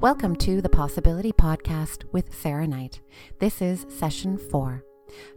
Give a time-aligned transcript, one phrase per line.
[0.00, 3.02] Welcome to the Possibility Podcast with Sarah Knight.
[3.38, 4.82] This is session four,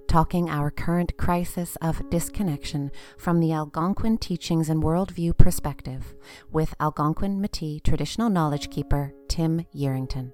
[0.07, 6.15] talking our current crisis of disconnection from the Algonquin teachings and worldview perspective
[6.53, 10.31] with Algonquin Métis traditional knowledge keeper Tim Yearington.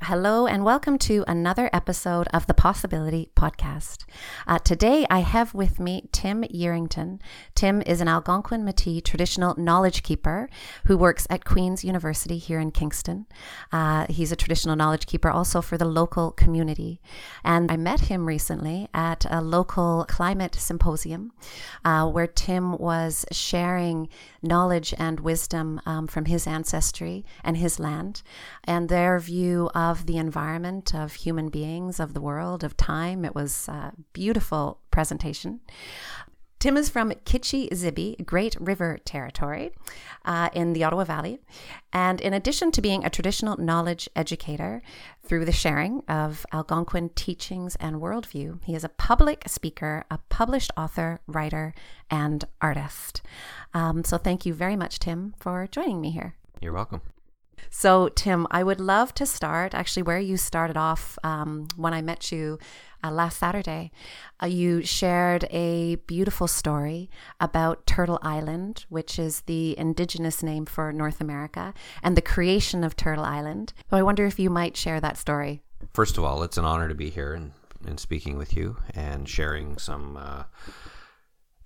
[0.00, 4.04] Hello, and welcome to another episode of the Possibility Podcast.
[4.46, 7.20] Uh, today, I have with me Tim Yearington.
[7.54, 10.48] Tim is an Algonquin Métis traditional knowledge keeper
[10.86, 13.26] who works at Queen's University here in Kingston.
[13.70, 17.00] Uh, he's a traditional knowledge keeper also for the local community.
[17.44, 21.32] And I met him recently at a local climate symposium
[21.84, 24.08] uh, where Tim was sharing
[24.42, 28.22] knowledge and wisdom um, from his ancestry and his land
[28.64, 33.24] and their view of the environment, of human beings, of the world, of time.
[33.24, 35.60] It was a beautiful presentation.
[36.62, 39.72] Tim is from Kitchi Zibi, Great River Territory
[40.24, 41.40] uh, in the Ottawa Valley.
[41.92, 44.80] And in addition to being a traditional knowledge educator
[45.24, 50.70] through the sharing of Algonquin teachings and worldview, he is a public speaker, a published
[50.76, 51.74] author, writer,
[52.08, 53.22] and artist.
[53.74, 56.36] Um, so thank you very much, Tim, for joining me here.
[56.60, 57.00] You're welcome.
[57.70, 62.02] So, Tim, I would love to start actually where you started off um, when I
[62.02, 62.58] met you
[63.02, 63.90] uh, last Saturday.
[64.42, 70.92] Uh, you shared a beautiful story about Turtle Island, which is the indigenous name for
[70.92, 73.72] North America, and the creation of Turtle Island.
[73.90, 75.62] So, I wonder if you might share that story.
[75.92, 77.52] First of all, it's an honor to be here and,
[77.86, 80.44] and speaking with you and sharing some uh,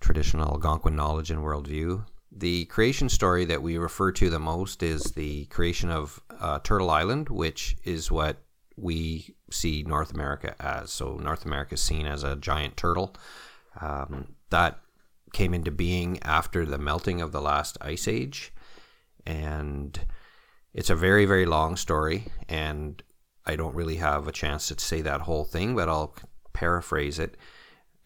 [0.01, 2.05] traditional Algonquin knowledge and worldview
[2.39, 6.91] the creation story that we refer to the most is the creation of uh, Turtle
[6.91, 8.43] Island, which is what
[8.77, 10.93] we see North America as.
[10.93, 13.15] So North America is seen as a giant turtle.
[13.81, 14.81] Um, that
[15.33, 18.53] came into being after the melting of the last ice age,
[19.27, 19.99] and
[20.73, 23.03] it's a very very long story, and
[23.45, 26.15] I don't really have a chance to say that whole thing, but I'll
[26.53, 27.37] paraphrase it.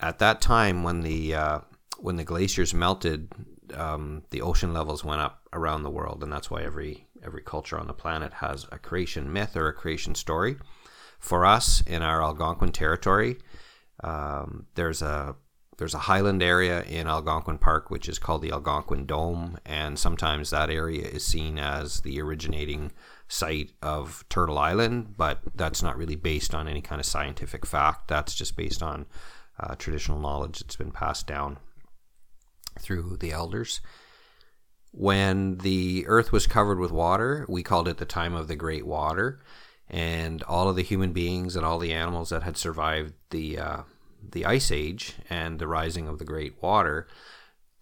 [0.00, 1.60] At that time, when the uh,
[1.98, 3.32] when the glaciers melted,
[3.75, 7.78] um, the ocean levels went up around the world, and that's why every every culture
[7.78, 10.56] on the planet has a creation myth or a creation story.
[11.19, 13.38] For us in our Algonquin territory,
[14.03, 15.36] um, there's a
[15.76, 20.50] there's a highland area in Algonquin Park which is called the Algonquin Dome, and sometimes
[20.50, 22.92] that area is seen as the originating
[23.28, 28.09] site of Turtle Island, but that's not really based on any kind of scientific fact.
[28.09, 29.06] That's just based on
[29.59, 31.59] uh, traditional knowledge that's been passed down
[32.78, 33.80] through the elders.
[34.93, 38.87] When the earth was covered with water, we called it the time of the great
[38.87, 39.41] water,
[39.89, 43.83] and all of the human beings and all the animals that had survived the uh,
[44.33, 47.06] the ice age and the rising of the great water,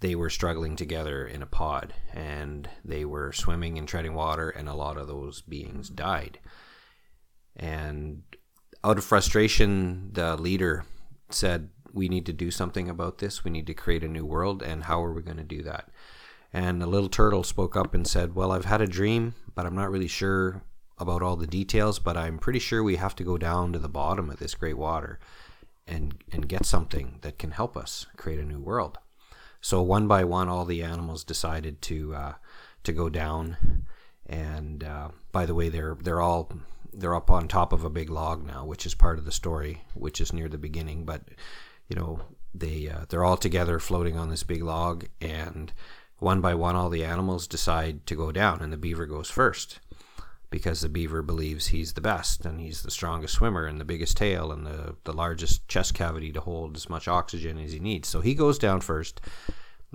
[0.01, 4.69] they were struggling together in a pod, and they were swimming and treading water, and
[4.69, 6.39] a lot of those beings died.
[7.57, 8.23] And
[8.85, 10.85] out of frustration, the leader
[11.31, 13.45] said, we need to do something about this.
[13.45, 14.63] We need to create a new world.
[14.63, 15.89] And how are we going to do that?
[16.53, 19.77] And the little turtle spoke up and said, Well, I've had a dream, but I'm
[19.77, 20.63] not really sure
[20.99, 23.89] about all the details, but I'm pretty sure we have to go down to the
[23.89, 25.19] bottom of this great water
[25.87, 28.99] and, and get something that can help us create a new world.
[29.61, 32.33] So one by one, all the animals decided to uh,
[32.85, 33.85] to go down.
[34.27, 36.53] And uh, by the way, they're they're all
[36.93, 39.83] they're up on top of a big log now, which is part of the story,
[39.95, 41.05] which is near the beginning.
[41.05, 41.23] But
[41.89, 42.21] you know
[42.55, 45.73] they uh, they're all together floating on this big log and
[46.19, 49.81] one by one all the animals decide to go down and the beaver goes first
[50.51, 54.17] because the beaver believes he's the best and he's the strongest swimmer and the biggest
[54.17, 58.09] tail and the, the largest chest cavity to hold as much oxygen as he needs.
[58.09, 59.21] So he goes down first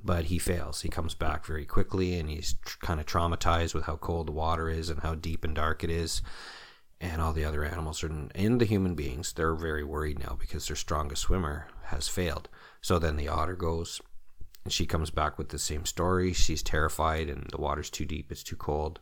[0.01, 0.81] but he fails.
[0.81, 4.31] He comes back very quickly and he's tr- kind of traumatized with how cold the
[4.31, 6.21] water is and how deep and dark it is.
[6.99, 10.67] And all the other animals are and the human beings they're very worried now because
[10.67, 12.47] their strongest swimmer has failed.
[12.81, 14.01] So then the otter goes
[14.63, 16.33] and she comes back with the same story.
[16.33, 18.99] She's terrified and the water's too deep it's too cold.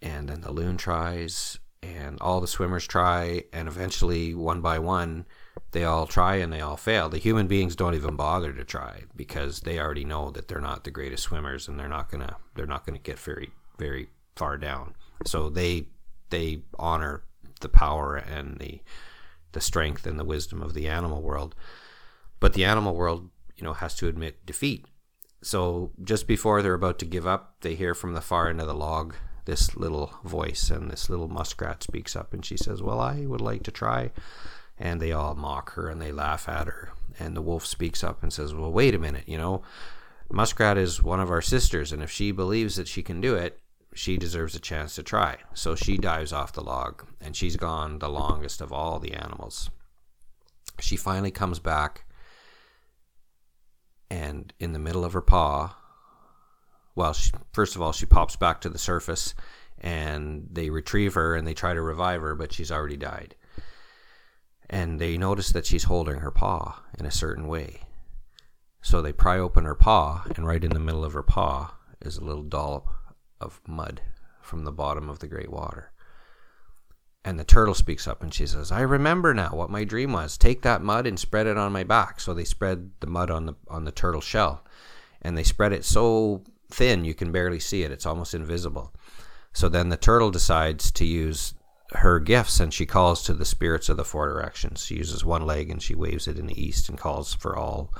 [0.00, 3.44] And then the loon tries and all the swimmers try.
[3.52, 5.26] And eventually one by one
[5.72, 7.08] they all try and they all fail.
[7.08, 10.84] The human beings don't even bother to try because they already know that they're not
[10.84, 14.94] the greatest swimmers and they're not gonna they're not gonna get very very far down.
[15.26, 15.88] So they
[16.30, 17.24] they honor
[17.60, 18.80] the power and the
[19.52, 21.54] the strength and the wisdom of the animal world.
[22.40, 24.86] But the animal world, you know, has to admit defeat.
[25.42, 28.66] So just before they're about to give up, they hear from the far end of
[28.66, 29.14] the log
[29.44, 33.40] this little voice, and this little muskrat speaks up, and she says, "Well, I would
[33.40, 34.12] like to try."
[34.78, 36.92] And they all mock her and they laugh at her.
[37.18, 39.62] And the wolf speaks up and says, "Well, wait a minute, you know."
[40.30, 43.60] Muskrat is one of our sisters, and if she believes that she can do it,
[43.94, 45.38] she deserves a chance to try.
[45.54, 49.70] So she dives off the log, and she's gone the longest of all the animals.
[50.78, 52.04] She finally comes back,
[54.10, 55.76] and in the middle of her paw,
[56.94, 59.34] well, she, first of all, she pops back to the surface,
[59.80, 63.36] and they retrieve her and they try to revive her, but she's already died.
[64.68, 67.82] And they notice that she's holding her paw in a certain way.
[68.82, 72.16] So they pry open her paw, and right in the middle of her paw is
[72.16, 72.86] a little dollop
[73.40, 74.00] of mud
[74.40, 75.92] from the bottom of the great water.
[77.24, 80.38] And the turtle speaks up and she says, I remember now what my dream was.
[80.38, 82.20] Take that mud and spread it on my back.
[82.20, 84.64] So they spread the mud on the on the turtle shell.
[85.20, 87.90] And they spread it so thin you can barely see it.
[87.90, 88.94] It's almost invisible.
[89.52, 91.54] So then the turtle decides to use
[91.92, 94.84] her gifts and she calls to the spirits of the four directions.
[94.84, 97.92] She uses one leg and she waves it in the east and calls for all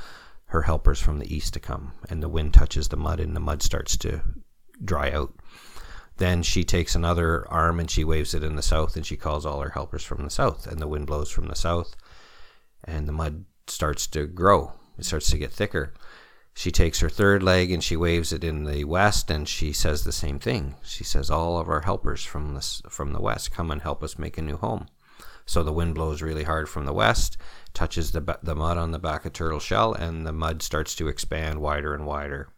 [0.46, 1.92] her helpers from the east to come.
[2.08, 4.20] And the wind touches the mud and the mud starts to
[4.84, 5.34] dry out.
[6.18, 9.46] Then she takes another arm and she waves it in the south and she calls
[9.46, 10.66] all her helpers from the south.
[10.66, 11.96] And the wind blows from the south
[12.84, 14.72] and the mud starts to grow.
[14.98, 15.94] It starts to get thicker.
[16.54, 20.02] She takes her third leg and she waves it in the west and she says
[20.02, 20.74] the same thing.
[20.82, 24.18] She says, All of our helpers from, this, from the west come and help us
[24.18, 24.88] make a new home.
[25.46, 27.38] So the wind blows really hard from the west,
[27.72, 31.08] touches the, the mud on the back of turtle shell, and the mud starts to
[31.08, 32.48] expand wider and wider.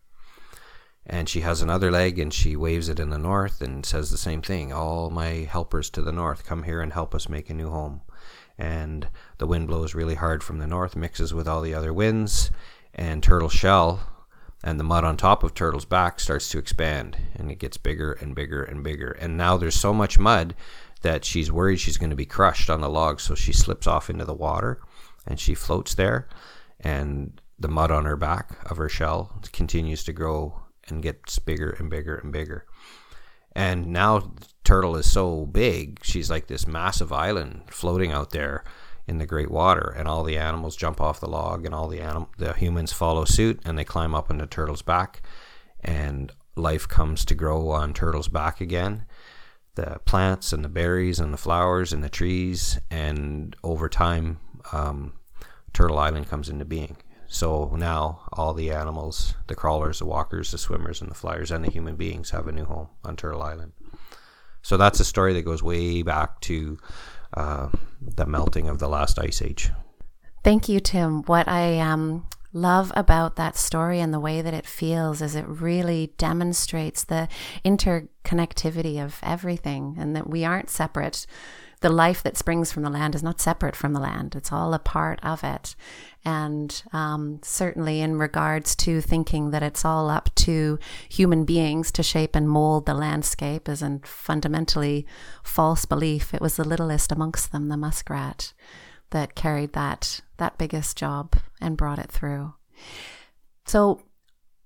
[1.07, 4.19] And she has another leg and she waves it in the north and says the
[4.19, 4.73] same thing.
[4.73, 8.03] All my helpers to the north, come here and help us make a new home.
[8.59, 9.09] And
[9.39, 12.51] the wind blows really hard from the north, mixes with all the other winds,
[12.95, 14.01] and turtle shell
[14.63, 18.13] and the mud on top of turtle's back starts to expand and it gets bigger
[18.13, 19.13] and bigger and bigger.
[19.13, 20.55] And now there's so much mud
[21.03, 24.11] that she's worried she's going to be crushed on the log, so she slips off
[24.11, 24.81] into the water
[25.27, 26.29] and she floats there.
[26.79, 30.61] And the mud on her back of her shell continues to grow
[30.91, 32.67] and gets bigger and bigger and bigger.
[33.53, 34.33] And now
[34.65, 38.65] Turtle is so big, she's like this massive island floating out there
[39.09, 42.01] in the great water, and all the animals jump off the log, and all the
[42.01, 45.21] anim- the humans follow suit, and they climb up into Turtle's back,
[45.81, 49.05] and life comes to grow on Turtle's back again,
[49.75, 54.39] the plants and the berries and the flowers and the trees, and over time,
[54.73, 55.15] um,
[55.73, 56.97] Turtle Island comes into being.
[57.33, 61.65] So now all the animals, the crawlers, the walkers, the swimmers, and the flyers, and
[61.65, 63.73] the human beings have a new home on Turtle Island.
[64.63, 66.79] So that's a story that goes way back to
[67.35, 67.69] uh,
[68.03, 69.71] the melting of the last ice age.
[70.43, 71.23] Thank you, Tim.
[71.23, 75.47] What I um, love about that story and the way that it feels is it
[75.47, 77.29] really demonstrates the
[77.65, 81.27] interconnectivity of everything and that we aren't separate.
[81.81, 84.75] The life that springs from the land is not separate from the land, it's all
[84.75, 85.75] a part of it.
[86.25, 90.79] And um, certainly, in regards to thinking that it's all up to
[91.09, 95.07] human beings to shape and mold the landscape, is a fundamentally
[95.43, 96.35] false belief.
[96.35, 98.53] It was the littlest amongst them, the muskrat,
[99.11, 102.55] that carried that that biggest job and brought it through.
[103.65, 104.03] So,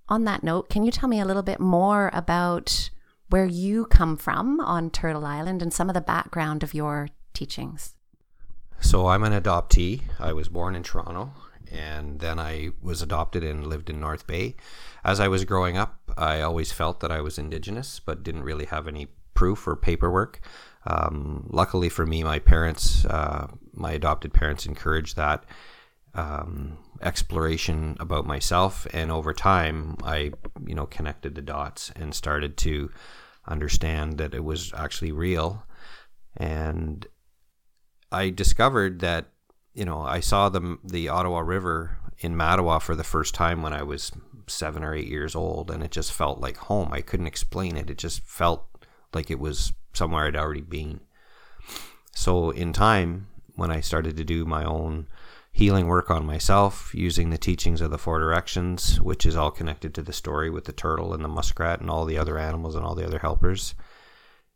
[0.08, 2.90] on that note, can you tell me a little bit more about
[3.30, 7.94] where you come from on Turtle Island and some of the background of your teachings?
[8.80, 10.02] So, I'm an adoptee.
[10.18, 11.32] I was born in Toronto
[11.74, 14.54] and then I was adopted and lived in North Bay.
[15.04, 18.66] As I was growing up, I always felt that I was Indigenous, but didn't really
[18.66, 20.40] have any proof or paperwork.
[20.86, 25.44] Um, luckily for me, my parents, uh, my adopted parents, encouraged that
[26.14, 30.32] um, exploration about myself, and over time, I,
[30.64, 32.90] you know, connected the dots and started to
[33.46, 35.64] understand that it was actually real,
[36.36, 37.06] and
[38.10, 39.26] I discovered that
[39.74, 43.72] you know, I saw the the Ottawa River in Mattawa for the first time when
[43.72, 44.12] I was
[44.46, 46.90] seven or eight years old, and it just felt like home.
[46.92, 47.90] I couldn't explain it.
[47.90, 48.66] It just felt
[49.12, 51.00] like it was somewhere I'd already been.
[52.12, 55.08] So in time, when I started to do my own
[55.54, 59.94] healing work on myself using the teachings of the four directions, which is all connected
[59.94, 62.84] to the story with the turtle and the muskrat and all the other animals and
[62.84, 63.76] all the other helpers,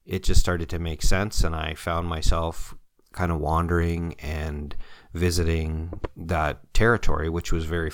[0.04, 2.74] it just started to make sense, and I found myself
[3.12, 4.74] kind of wandering and
[5.14, 7.92] visiting that territory, which was very,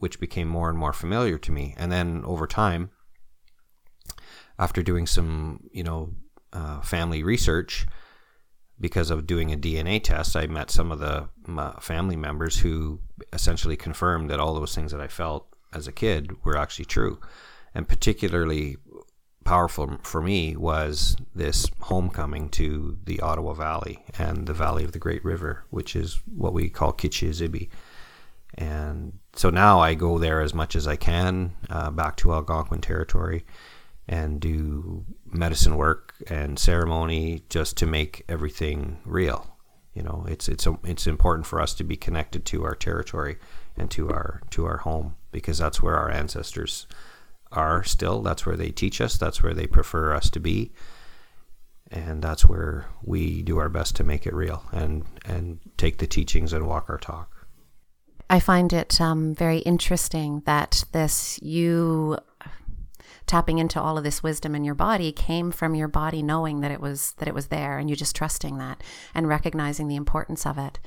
[0.00, 1.76] which became more and more familiar to me.
[1.78, 2.90] And then over time,
[4.58, 6.14] after doing some, you know,
[6.52, 7.86] uh, family research,
[8.82, 11.28] because of doing a DNA test, I met some of the
[11.80, 12.98] family members who
[13.32, 17.20] essentially confirmed that all those things that I felt as a kid were actually true.
[17.76, 18.76] And particularly
[19.44, 24.98] powerful for me was this homecoming to the Ottawa Valley and the Valley of the
[24.98, 27.68] Great River, which is what we call Kitchizibbi.
[28.54, 32.80] And so now I go there as much as I can uh, back to Algonquin
[32.80, 33.46] territory
[34.08, 39.56] and do medicine work and ceremony just to make everything real.
[39.94, 43.36] You know, it's it's it's important for us to be connected to our territory
[43.76, 46.86] and to our to our home because that's where our ancestors
[47.50, 48.22] are still.
[48.22, 49.18] That's where they teach us.
[49.18, 50.72] That's where they prefer us to be,
[51.90, 56.06] and that's where we do our best to make it real and and take the
[56.06, 57.42] teachings and walk our talk.
[58.30, 62.16] I find it um, very interesting that this you
[63.26, 66.70] tapping into all of this wisdom in your body came from your body knowing that
[66.70, 68.82] it was that it was there and you just trusting that
[69.14, 70.78] and recognizing the importance of it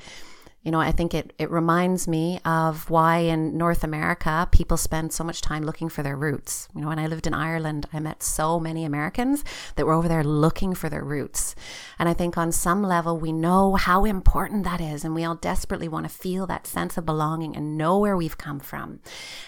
[0.66, 5.14] you know, I think it, it reminds me of why in North America people spend
[5.14, 6.68] so much time looking for their roots.
[6.74, 9.44] You know, when I lived in Ireland, I met so many Americans
[9.76, 11.54] that were over there looking for their roots.
[12.00, 15.06] And I think on some level, we know how important that is.
[15.06, 18.40] And we all desperately want to feel that sense of belonging and know where we've
[18.40, 19.02] come from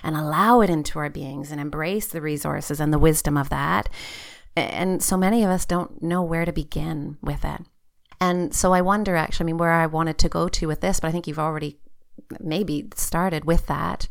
[0.03, 3.89] and allow it into our beings and embrace the resources and the wisdom of that.
[4.55, 7.61] And so many of us don't know where to begin with it.
[8.19, 10.99] And so I wonder actually, I mean, where I wanted to go to with this,
[10.99, 11.77] but I think you've already
[12.39, 14.07] maybe started with that.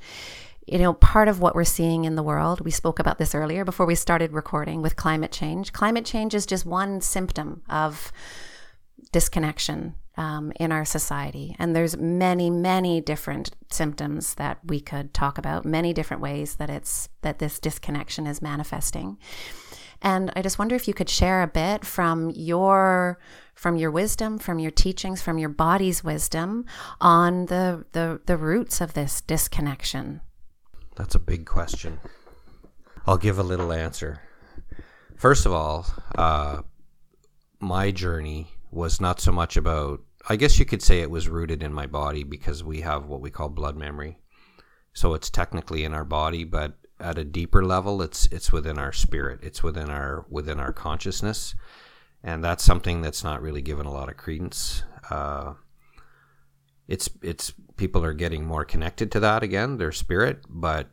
[0.67, 3.65] You know, part of what we're seeing in the world, we spoke about this earlier
[3.65, 5.73] before we started recording with climate change.
[5.73, 8.13] Climate change is just one symptom of
[9.13, 11.55] disconnection um, in our society.
[11.59, 16.71] And there's many, many different symptoms that we could talk about, many different ways that
[16.71, 19.19] it's that this disconnection is manifesting.
[20.03, 23.19] And I just wonder if you could share a bit from your
[23.55, 26.67] from your wisdom, from your teachings, from your body's wisdom
[27.01, 30.21] on the the, the roots of this disconnection.
[30.97, 32.01] That's a big question.
[33.07, 34.21] I'll give a little answer.
[35.17, 35.87] First of all,
[36.17, 36.63] uh,
[37.61, 40.01] my journey was not so much about.
[40.29, 43.21] I guess you could say it was rooted in my body because we have what
[43.21, 44.19] we call blood memory.
[44.93, 48.93] So it's technically in our body, but at a deeper level it's it's within our
[48.93, 51.55] spirit it's within our within our consciousness.
[52.23, 54.83] And that's something that's not really given a lot of credence.
[55.11, 55.55] Uh,
[56.89, 60.89] it's it's people are getting more connected to that again their spirit but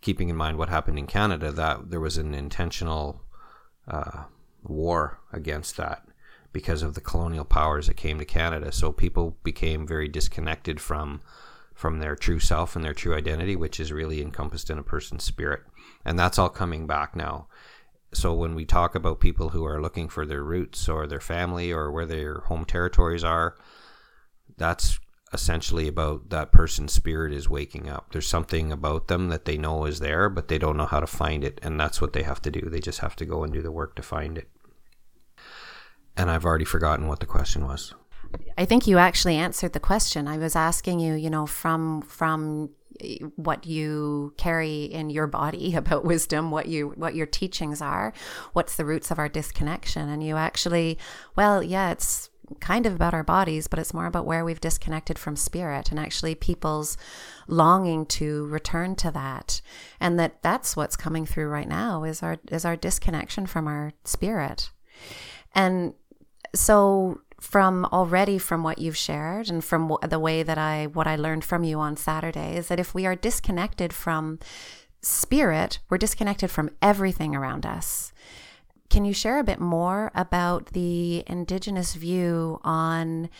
[0.00, 3.22] keeping in mind what happened in Canada that there was an intentional
[3.88, 4.24] uh,
[4.62, 6.06] war against that
[6.52, 8.72] because of the colonial powers that came to Canada.
[8.72, 11.20] So people became very disconnected from
[11.76, 15.22] from their true self and their true identity, which is really encompassed in a person's
[15.22, 15.60] spirit.
[16.06, 17.48] And that's all coming back now.
[18.14, 21.70] So when we talk about people who are looking for their roots or their family
[21.70, 23.56] or where their home territories are,
[24.56, 24.98] that's
[25.34, 28.10] essentially about that person's spirit is waking up.
[28.12, 31.06] There's something about them that they know is there, but they don't know how to
[31.06, 31.60] find it.
[31.62, 32.70] And that's what they have to do.
[32.70, 34.48] They just have to go and do the work to find it.
[36.16, 37.92] And I've already forgotten what the question was.
[38.58, 40.28] I think you actually answered the question.
[40.28, 45.74] I was asking you, you know, from from eh, what you carry in your body
[45.82, 48.12] about wisdom, what you what your teachings are,
[48.52, 50.98] what's the roots of our disconnection, and you actually,
[51.36, 55.18] well, yeah, it's kind of about our bodies, but it's more about where we've disconnected
[55.18, 56.96] from spirit and actually people's
[57.48, 59.60] longing to return to that,
[60.00, 63.92] and that that's what's coming through right now is our is our disconnection from our
[64.04, 64.70] spirit,
[65.54, 65.94] and
[66.54, 71.16] so from already from what you've shared and from the way that I what I
[71.16, 74.40] learned from you on Saturday is that if we are disconnected from
[75.00, 78.12] spirit, we're disconnected from everything around us.
[78.90, 83.30] Can you share a bit more about the indigenous view on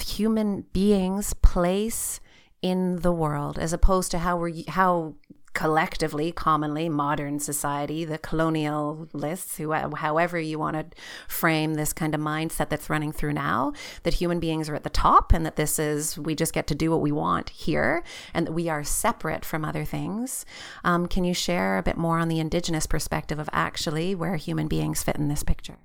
[0.00, 2.20] human beings' place
[2.62, 5.14] in the world as opposed to how we're how
[5.54, 10.96] collectively, commonly, modern society, the colonialists, who, however you want to
[11.28, 14.90] frame this kind of mindset that's running through now, that human beings are at the
[14.90, 18.46] top and that this is, we just get to do what we want here and
[18.46, 20.46] that we are separate from other things.
[20.84, 24.68] Um, can you share a bit more on the Indigenous perspective of actually where human
[24.68, 25.78] beings fit in this picture?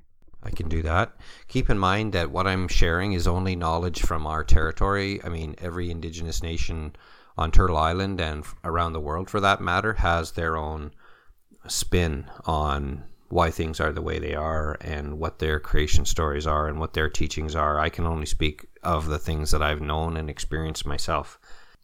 [0.47, 1.13] I can do that.
[1.49, 5.21] Keep in mind that what I'm sharing is only knowledge from our territory.
[5.23, 6.95] I mean, every Indigenous nation
[7.37, 10.91] on Turtle Island and around the world for that matter has their own
[11.67, 16.69] spin on why things are the way they are and what their creation stories are
[16.69, 17.77] and what their teachings are.
[17.77, 21.37] I can only speak of the things that I've known and experienced myself.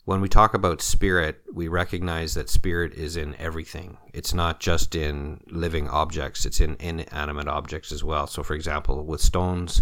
[0.06, 3.98] When we talk about spirit, we recognize that spirit is in everything.
[4.14, 8.28] It's not just in living objects, it's in inanimate objects as well.
[8.28, 9.82] So, for example, with stones,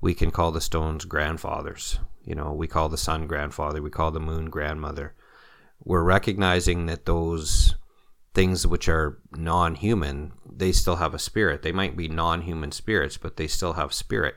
[0.00, 2.00] we can call the stones grandfathers.
[2.24, 5.14] You know, we call the sun grandfather, we call the moon grandmother.
[5.84, 7.76] We're recognizing that those
[8.34, 11.62] things which are non human, they still have a spirit.
[11.62, 14.36] They might be non human spirits, but they still have spirit.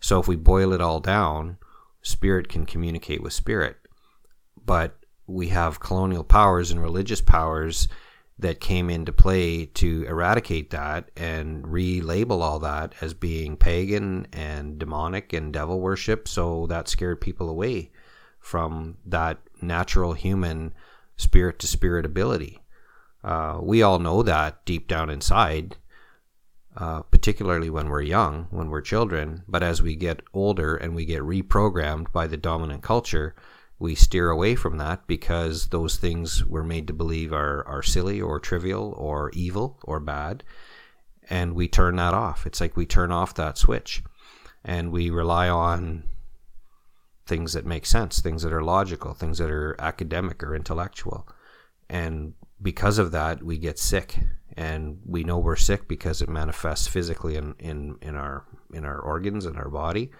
[0.00, 1.58] So if we boil it all down,
[2.00, 3.76] spirit can communicate with spirit.
[4.64, 7.88] But we have colonial powers and religious powers
[8.38, 14.78] that came into play to eradicate that and relabel all that as being pagan and
[14.78, 16.26] demonic and devil worship.
[16.26, 17.92] So that scared people away
[18.40, 20.74] from that natural human
[21.16, 22.60] spirit to spirit ability.
[23.22, 25.76] Uh, we all know that deep down inside,
[26.76, 29.44] uh, particularly when we're young, when we're children.
[29.48, 33.34] But as we get older and we get reprogrammed by the dominant culture,
[33.78, 38.20] we steer away from that because those things we're made to believe are, are silly
[38.20, 40.44] or trivial or evil or bad.
[41.28, 42.46] And we turn that off.
[42.46, 44.02] It's like we turn off that switch
[44.64, 46.04] and we rely on
[47.26, 51.26] things that make sense, things that are logical, things that are academic or intellectual.
[51.88, 54.18] And because of that, we get sick.
[54.56, 58.98] And we know we're sick because it manifests physically in, in, in our in our
[58.98, 60.10] organs and our body.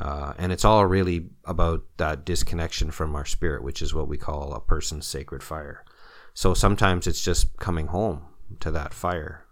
[0.00, 4.18] Uh, and it's all really about that disconnection from our spirit, which is what we
[4.18, 5.84] call a person's sacred fire.
[6.34, 8.22] So sometimes it's just coming home
[8.60, 9.44] to that fire.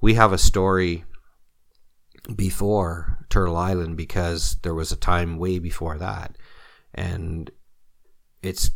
[0.00, 1.04] We have a story
[2.34, 6.36] before Turtle Island because there was a time way before that.
[6.94, 7.50] And
[8.42, 8.70] it's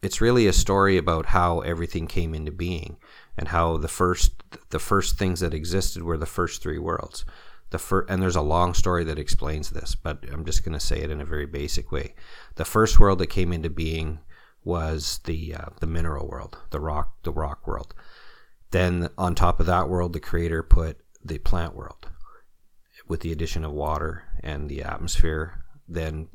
[0.00, 2.98] it's really a story about how everything came into being
[3.36, 7.24] and how the first the first things that existed were the first three worlds
[7.70, 10.80] the first and there's a long story that explains this but i'm just going to
[10.80, 12.14] say it in a very basic way.
[12.56, 14.20] The first world that came into being
[14.64, 17.94] was the uh, the mineral world the rock the rock world.
[18.70, 22.10] Then on top of that world the creator put the plant world
[23.06, 25.64] with the addition of water and the atmosphere.
[25.88, 26.28] Then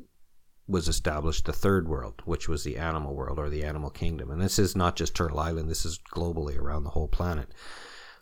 [0.66, 4.30] was established the third world which was the animal world or the animal kingdom.
[4.30, 7.48] And this is not just turtle island this is globally around the whole planet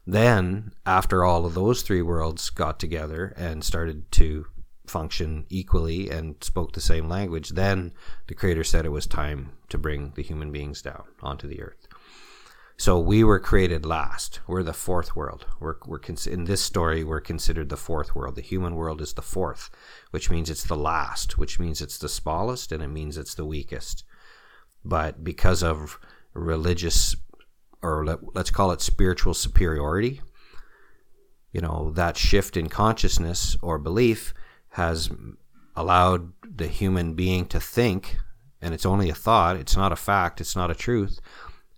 [0.07, 4.47] then, after all of those three worlds got together and started to
[4.87, 7.93] function equally and spoke the same language, then
[8.27, 11.87] the Creator said it was time to bring the human beings down onto the earth.
[12.77, 14.41] So we were created last.
[14.49, 15.47] We're the fourth world.
[15.61, 18.35] We're, we're cons- in this story, we're considered the fourth world.
[18.35, 19.71] The human world is the fourth,
[20.11, 23.45] which means it's the last, which means it's the smallest, and it means it's the
[23.45, 24.03] weakest.
[24.85, 26.01] But because of
[26.35, 27.15] religious
[27.83, 30.21] or let, let's call it spiritual superiority,
[31.53, 34.33] you know, that shift in consciousness or belief
[34.71, 35.11] has
[35.77, 38.17] allowed the human being to think,
[38.61, 41.21] and it's only a thought, it's not a fact, it's not a truth,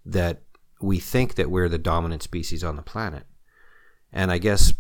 [0.05, 0.43] that
[0.81, 3.25] we think that we're the dominant species on the planet.
[4.13, 4.75] And I guess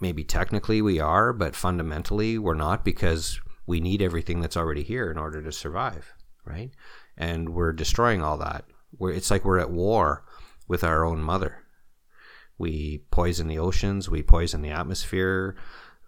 [0.00, 5.10] maybe technically we are, but fundamentally we're not because we need everything that's already here
[5.10, 6.70] in order to survive, right?
[7.16, 8.64] And we're destroying all that.
[8.96, 10.24] We're, it's like we're at war
[10.70, 11.64] with our own mother.
[12.56, 15.56] We poison the oceans, we poison the atmosphere.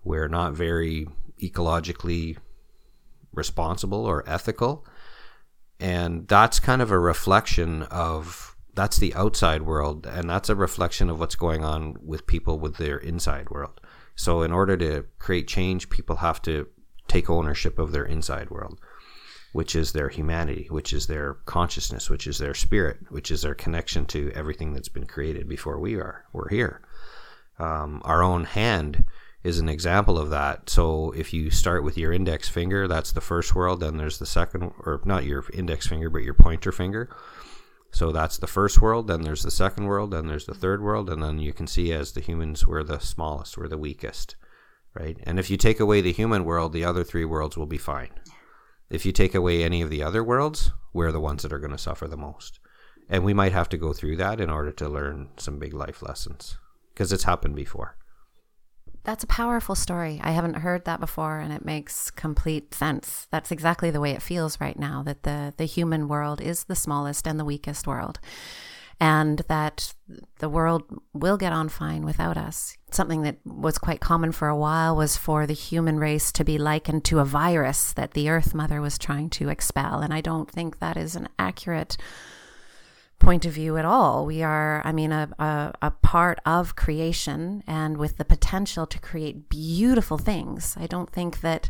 [0.04, 1.08] We're not very
[1.42, 2.36] ecologically
[3.32, 4.86] responsible or ethical.
[5.80, 11.10] And that's kind of a reflection of that's the outside world and that's a reflection
[11.10, 13.80] of what's going on with people with their inside world.
[14.14, 16.68] So in order to create change, people have to
[17.08, 18.78] take ownership of their inside world
[19.52, 23.54] which is their humanity, which is their consciousness, which is their spirit, which is their
[23.54, 26.24] connection to everything that's been created before we are.
[26.32, 26.80] We're here.
[27.58, 29.04] Um, our own hand
[29.44, 30.70] is an example of that.
[30.70, 33.80] So if you start with your index finger, that's the first world.
[33.80, 37.14] Then there's the second, or not your index finger, but your pointer finger.
[37.90, 39.08] So that's the first world.
[39.08, 40.12] Then there's the second world.
[40.12, 41.10] Then there's the third world.
[41.10, 44.36] And then you can see as the humans, we're the smallest, we're the weakest,
[44.94, 45.18] right?
[45.24, 48.10] And if you take away the human world, the other three worlds will be fine.
[48.92, 51.72] If you take away any of the other worlds, we're the ones that are going
[51.72, 52.60] to suffer the most.
[53.08, 56.02] And we might have to go through that in order to learn some big life
[56.02, 56.58] lessons
[56.92, 57.96] because it's happened before.
[59.04, 60.20] That's a powerful story.
[60.22, 63.28] I haven't heard that before and it makes complete sense.
[63.30, 66.76] That's exactly the way it feels right now that the the human world is the
[66.76, 68.20] smallest and the weakest world
[69.00, 69.94] and that
[70.38, 72.76] the world will get on fine without us.
[72.90, 76.58] Something that was quite common for a while was for the human race to be
[76.58, 80.00] likened to a virus that the Earth Mother was trying to expel.
[80.00, 81.96] And I don't think that is an accurate
[83.22, 84.26] point of view at all.
[84.26, 88.98] We are, I mean, a, a, a, part of creation and with the potential to
[88.98, 90.76] create beautiful things.
[90.78, 91.68] I don't think that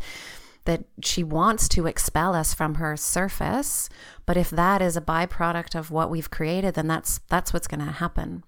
[0.64, 3.88] that she wants to expel us from her surface
[4.26, 7.84] but if that is a byproduct of what we've created then that's that's what's going
[7.84, 8.44] to happen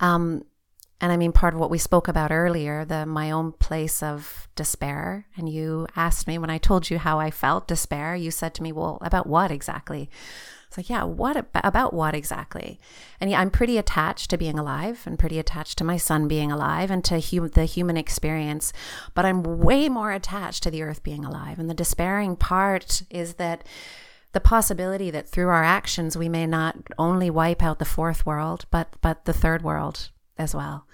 [0.00, 0.44] um,
[1.00, 4.48] and I mean, part of what we spoke about earlier, the my own place of
[4.54, 5.26] despair.
[5.36, 8.62] And you asked me when I told you how I felt despair, you said to
[8.62, 10.10] me, Well, about what exactly?
[10.70, 12.78] It's like, yeah, what about what exactly?
[13.20, 16.52] And yeah, I'm pretty attached to being alive and pretty attached to my son being
[16.52, 18.72] alive and to hum- the human experience,
[19.12, 21.58] but I'm way more attached to the earth being alive.
[21.58, 23.66] And the despairing part is that
[24.30, 28.66] the possibility that through our actions we may not only wipe out the fourth world,
[28.70, 30.86] but but the third world as well.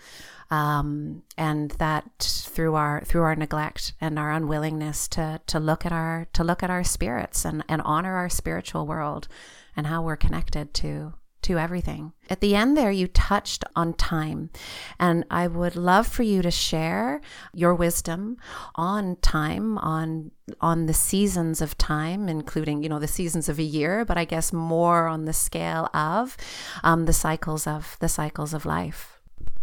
[0.51, 5.93] Um, and that through our through our neglect and our unwillingness to to look at
[5.93, 9.29] our to look at our spirits and, and honor our spiritual world
[9.77, 11.15] and how we're connected to
[11.47, 12.13] to everything.
[12.29, 14.51] At the end there, you touched on time,
[14.99, 17.21] and I would love for you to share
[17.55, 18.37] your wisdom
[18.75, 23.63] on time, on on the seasons of time, including you know the seasons of a
[23.63, 26.37] year, but I guess more on the scale of
[26.83, 29.21] um, the cycles of the cycles of life.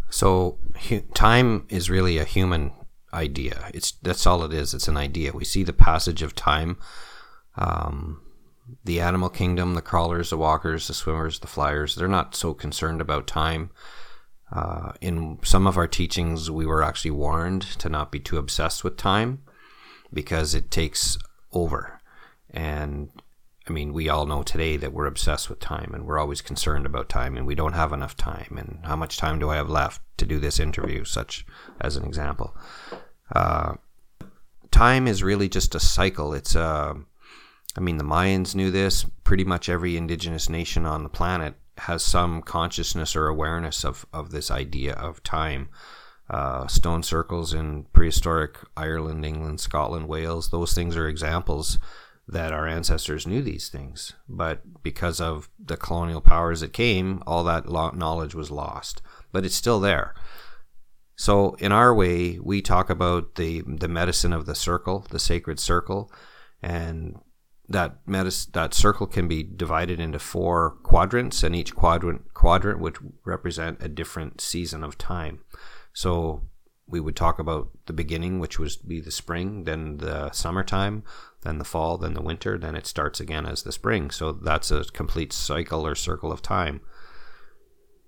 [0.09, 2.71] So hu- time is really a human
[3.13, 3.69] idea.
[3.73, 4.73] It's that's all it is.
[4.73, 5.33] It's an idea.
[5.33, 6.77] We see the passage of time.
[7.55, 8.21] Um,
[8.83, 13.01] the animal kingdom, the crawlers, the walkers, the swimmers, the flyers, they're not so concerned
[13.01, 13.69] about time.
[14.51, 18.83] Uh, in some of our teachings, we were actually warned to not be too obsessed
[18.83, 19.41] with time
[20.13, 21.17] because it takes
[21.51, 21.99] over.
[22.51, 23.09] And
[23.67, 26.85] I mean, we all know today that we're obsessed with time and we're always concerned
[26.85, 28.57] about time and we don't have enough time.
[28.57, 31.45] And how much time do I have left to do this interview, such
[31.81, 32.55] as an example?
[33.33, 33.75] Uh,
[34.69, 36.33] time is really just a cycle.
[36.33, 36.95] It's a
[37.75, 39.05] I mean, the Mayans knew this.
[39.23, 44.31] Pretty much every indigenous nation on the planet has some consciousness or awareness of, of
[44.31, 45.69] this idea of time.
[46.29, 51.79] Uh, stone circles in prehistoric Ireland, England, Scotland, Wales, those things are examples
[52.27, 54.13] that our ancestors knew these things.
[54.29, 59.01] But because of the colonial powers that came, all that knowledge was lost.
[59.31, 60.13] But it's still there.
[61.15, 65.59] So, in our way, we talk about the, the medicine of the circle, the sacred
[65.59, 66.11] circle,
[66.61, 67.19] and
[67.73, 67.97] that
[68.53, 73.89] that circle can be divided into four quadrants, and each quadrant quadrant would represent a
[73.89, 75.41] different season of time.
[75.93, 76.43] So
[76.87, 81.03] we would talk about the beginning, which would be the spring, then the summertime,
[81.41, 84.11] then the fall, then the winter, then it starts again as the spring.
[84.11, 86.81] So that's a complete cycle or circle of time.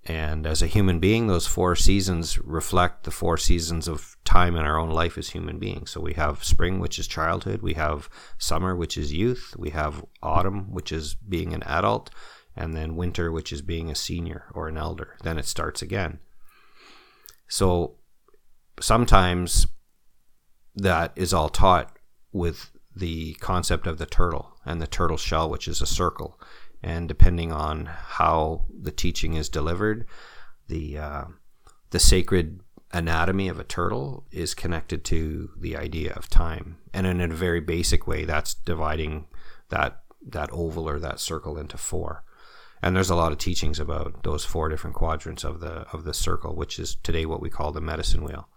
[0.08, 4.64] And as a human being, those four seasons reflect the four seasons of time in
[4.64, 5.90] our own life as human beings.
[5.90, 10.04] So we have spring, which is childhood, we have summer, which is youth, we have
[10.22, 12.10] autumn, which is being an adult,
[12.54, 15.16] and then winter, which is being a senior or an elder.
[15.24, 16.20] Then it starts again.
[17.48, 17.96] So
[18.80, 19.66] sometimes
[20.76, 21.98] that is all taught
[22.32, 26.40] with the concept of the turtle and the turtle shell, which is a circle
[26.86, 30.06] and depending on how the teaching is delivered,
[30.68, 31.24] the uh,
[31.90, 32.60] the sacred
[32.92, 37.60] anatomy of a turtle is connected to the idea of time, and in a very
[37.60, 39.26] basic way, that's dividing
[39.68, 42.22] that that oval or that circle into four.
[42.80, 46.14] And there's a lot of teachings about those four different quadrants of the of the
[46.14, 48.48] circle, which is today what we call the medicine wheel.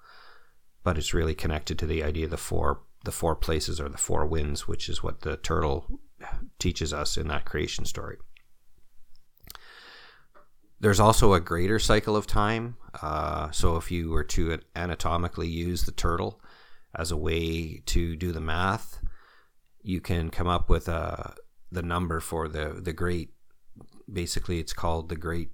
[0.84, 3.98] But it's really connected to the idea of the four the four places or the
[3.98, 6.00] four winds, which is what the turtle
[6.60, 8.18] teaches us in that creation story.
[10.80, 12.78] There's also a greater cycle of time.
[13.02, 16.42] Uh, so if you were to anatomically use the turtle
[16.96, 19.00] as a way to do the math,
[19.82, 21.32] you can come up with a, uh,
[21.72, 23.30] the number for the, the great.
[24.12, 25.52] Basically, it's called the great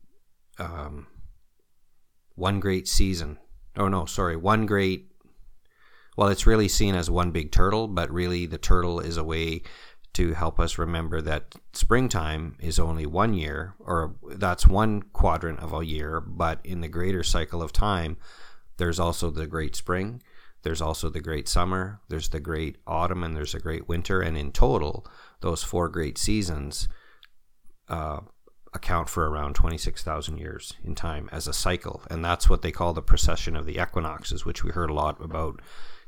[0.60, 1.08] um,
[2.36, 3.38] one great season.
[3.78, 5.12] Oh no, sorry, one great.
[6.18, 9.64] Well, it's really seen as one big turtle, but really the turtle is a way
[10.16, 15.74] to help us remember that springtime is only one year, or that's one quadrant of
[15.74, 18.18] a year, but in the greater cycle of time,
[18.78, 20.22] there's also the great spring,
[20.64, 24.22] there's also the great summer, there's the great autumn, and there's a great winter.
[24.22, 25.06] And in total,
[25.42, 26.88] those four great seasons
[27.90, 28.22] uh,
[28.74, 32.02] account for around 26,000 years in time as a cycle.
[32.10, 35.24] And that's what they call the precession of the equinoxes, which we heard a lot
[35.24, 35.62] about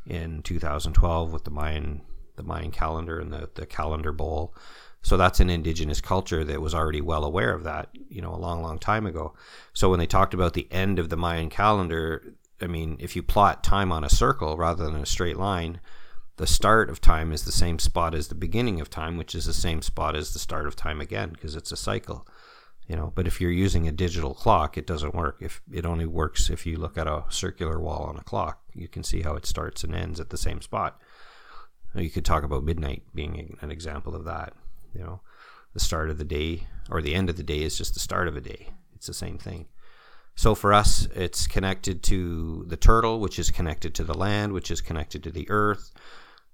[0.05, 2.01] in 2012 with the Mayan
[2.37, 4.55] the Mayan calendar and the, the calendar bowl.
[5.01, 8.37] So that's an indigenous culture that was already well aware of that, you know, a
[8.37, 9.33] long, long time ago.
[9.73, 13.23] So when they talked about the end of the Mayan calendar, I mean, if you
[13.23, 15.79] plot time on a circle rather than a straight line,
[16.37, 19.45] the start of time is the same spot as the beginning of time, which is
[19.45, 22.27] the same spot as the start of time again, because it's a cycle.
[22.87, 25.37] You know, but if you're using a digital clock, it doesn't work.
[25.41, 28.87] If it only works if you look at a circular wall on a clock, you
[28.87, 30.99] can see how it starts and ends at the same spot.
[31.97, 34.53] You could talk about midnight being an example of that.
[34.93, 35.21] You know,
[35.73, 38.27] the start of the day or the end of the day is just the start
[38.27, 38.69] of a day.
[38.95, 39.67] It's the same thing.
[40.35, 44.69] So for us, it's connected to the turtle, which is connected to the land, which
[44.69, 45.91] is connected to the earth,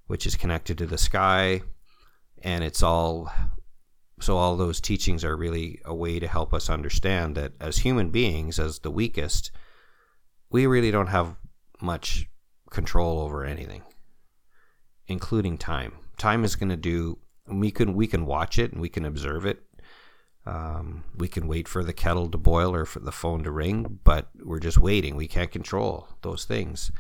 [0.08, 1.62] which is connected to the sky,
[2.42, 3.32] and it's all.
[4.22, 8.10] So all those teachings are really a way to help us understand that as human
[8.10, 9.52] beings, as the weakest,
[10.50, 11.36] we really don't have
[11.82, 12.30] much
[12.70, 13.84] control over anything
[15.08, 15.94] including time.
[16.18, 19.46] Time is going to do we can we can watch it and we can observe
[19.46, 19.64] it.
[20.46, 24.00] Um, we can wait for the kettle to boil or for the phone to ring,
[24.04, 25.16] but we're just waiting.
[25.16, 26.92] We can't control those things,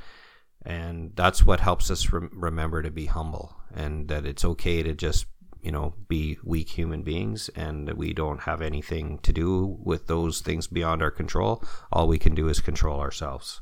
[0.65, 4.93] and that's what helps us rem- remember to be humble and that it's okay to
[4.93, 5.25] just
[5.61, 10.07] you know be weak human beings and that we don't have anything to do with
[10.07, 11.63] those things beyond our control.
[11.91, 13.61] All we can do is control ourselves.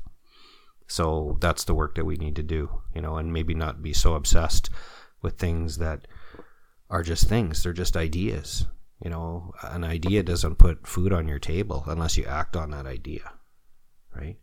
[0.91, 3.93] So that's the work that we need to do, you know, and maybe not be
[3.93, 4.69] so obsessed
[5.21, 6.05] with things that
[6.89, 7.63] are just things.
[7.63, 8.67] They're just ideas.
[9.01, 12.85] You know, an idea doesn't put food on your table unless you act on that
[12.85, 13.31] idea,
[14.13, 14.35] right?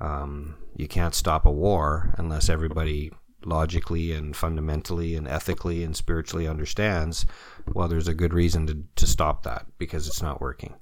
[0.00, 3.12] Um, you can't stop a war unless everybody
[3.44, 7.24] logically and fundamentally and ethically and spiritually understands,
[7.72, 10.74] well, there's a good reason to, to stop that because it's not working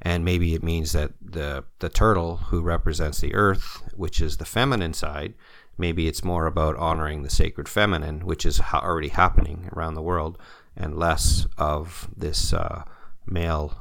[0.00, 4.44] and maybe it means that the the turtle who represents the earth which is the
[4.44, 5.34] feminine side
[5.76, 10.02] maybe it's more about honoring the sacred feminine which is ha- already happening around the
[10.02, 10.38] world
[10.76, 12.82] and less of this uh,
[13.26, 13.76] male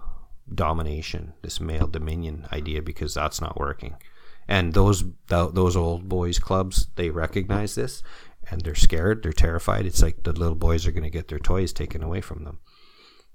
[0.53, 3.95] domination this male dominion idea because that's not working.
[4.47, 8.01] And those th- those old boys clubs they recognize this
[8.49, 9.85] and they're scared they're terrified.
[9.85, 12.59] It's like the little boys are going to get their toys taken away from them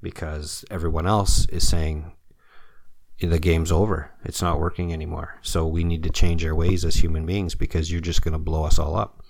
[0.01, 2.13] because everyone else is saying
[3.31, 4.11] the game's over.
[4.25, 5.39] It's not working anymore.
[5.43, 8.39] So we need to change our ways as human beings because you're just going to
[8.39, 9.23] blow us all up.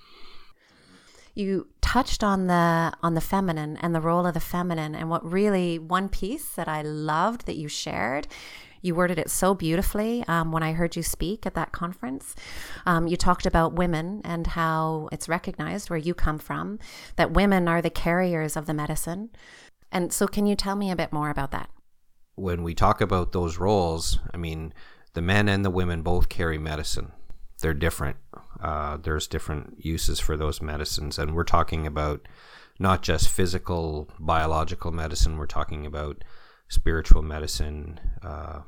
[1.35, 5.25] You touched on the on the feminine and the role of the feminine and what
[5.31, 8.27] really one piece that I loved that you shared.
[8.83, 12.35] You worded it so beautifully um, when I heard you speak at that conference.
[12.85, 16.81] Um, you talked about women and how it's recognized where you come from
[17.17, 19.31] that women are the carriers of the medicine.
[19.93, 21.71] And so, can you tell me a bit more about that?
[22.35, 24.73] When we talk about those roles, I mean,
[25.15, 27.13] the men and the women both carry medicine.
[27.61, 28.17] They're different.
[28.61, 32.27] Uh, there's different uses for those medicines, and we're talking about
[32.79, 35.37] not just physical, biological medicine.
[35.37, 36.25] We're talking about
[36.69, 38.61] spiritual medicine, uh,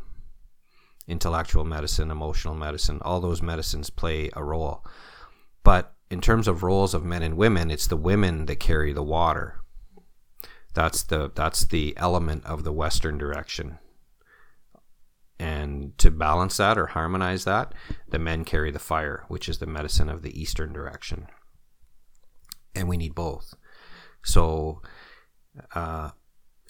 [1.09, 2.99] intellectual medicine, emotional medicine.
[3.03, 4.85] All those medicines play a role.
[5.63, 9.03] But in terms of roles of men and women, it's the women that carry the
[9.03, 9.64] water.
[10.75, 13.79] That's the that's the element of the western direction.
[15.39, 17.75] And to balance that or harmonize that,
[18.09, 21.27] the men carry the fire, which is the medicine of the eastern direction.
[22.75, 23.55] And we need both.
[24.25, 24.81] So,
[25.75, 26.11] uh,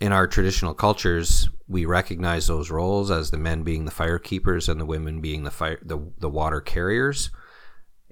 [0.00, 4.68] in our traditional cultures, we recognize those roles as the men being the fire keepers
[4.68, 7.30] and the women being the fire the, the water carriers.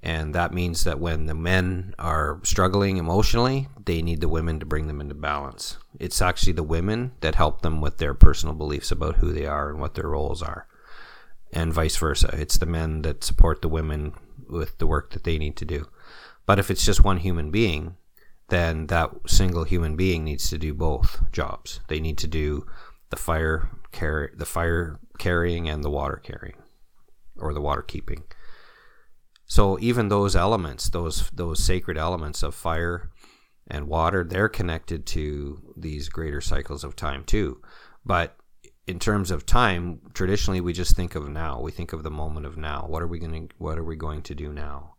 [0.02, 4.66] And that means that when the men are struggling emotionally, they need the women to
[4.66, 5.78] bring them into balance.
[6.00, 9.70] It's actually the women that help them with their personal beliefs about who they are
[9.70, 10.66] and what their roles are,
[11.52, 12.30] and vice versa.
[12.32, 14.14] It's the men that support the women
[14.48, 15.88] with the work that they need to do.
[16.46, 17.96] But if it's just one human being,
[18.48, 21.80] then that single human being needs to do both jobs.
[21.86, 22.66] They need to do
[23.10, 26.56] the fire the fire carrying and the water carrying,
[27.36, 28.24] or the water keeping.
[29.52, 33.10] So even those elements, those those sacred elements of fire
[33.66, 37.60] and water, they're connected to these greater cycles of time too.
[38.02, 38.34] But
[38.86, 41.60] in terms of time, traditionally we just think of now.
[41.60, 42.86] We think of the moment of now.
[42.88, 44.94] What are we going what are we going to do now?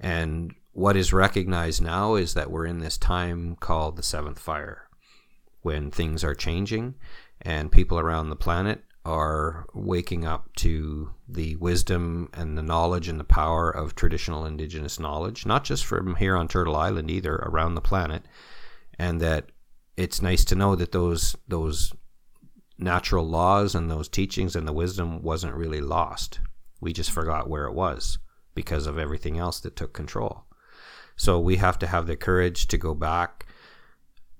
[0.00, 4.88] And what is recognized now is that we're in this time called the seventh fire
[5.62, 6.96] when things are changing
[7.40, 13.18] and people around the planet are waking up to the wisdom and the knowledge and
[13.18, 17.74] the power of traditional indigenous knowledge, not just from here on Turtle Island either, around
[17.74, 18.24] the planet,
[18.98, 19.46] and that
[19.96, 21.92] it's nice to know that those those
[22.78, 26.40] natural laws and those teachings and the wisdom wasn't really lost.
[26.80, 28.18] We just forgot where it was
[28.54, 30.44] because of everything else that took control.
[31.16, 33.46] So we have to have the courage to go back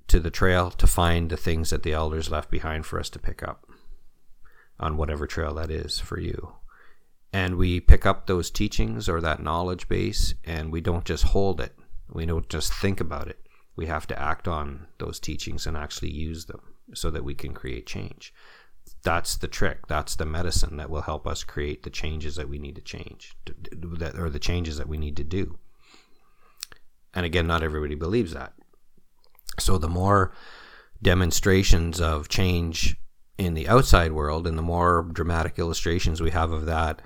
[0.08, 3.18] to the trail to find the things that the elders left behind for us to
[3.18, 3.69] pick up
[4.80, 6.54] on whatever trail that is for you.
[7.32, 11.60] And we pick up those teachings or that knowledge base and we don't just hold
[11.60, 11.76] it.
[12.12, 13.38] We don't just think about it.
[13.76, 16.60] We have to act on those teachings and actually use them
[16.92, 18.34] so that we can create change.
[19.04, 19.86] That's the trick.
[19.86, 23.36] That's the medicine that will help us create the changes that we need to change,
[24.18, 25.58] or the changes that we need to do.
[27.14, 28.54] And again, not everybody believes that.
[29.58, 30.32] So the more
[31.00, 32.96] demonstrations of change
[33.40, 37.00] in the outside world, and the more dramatic illustrations we have of that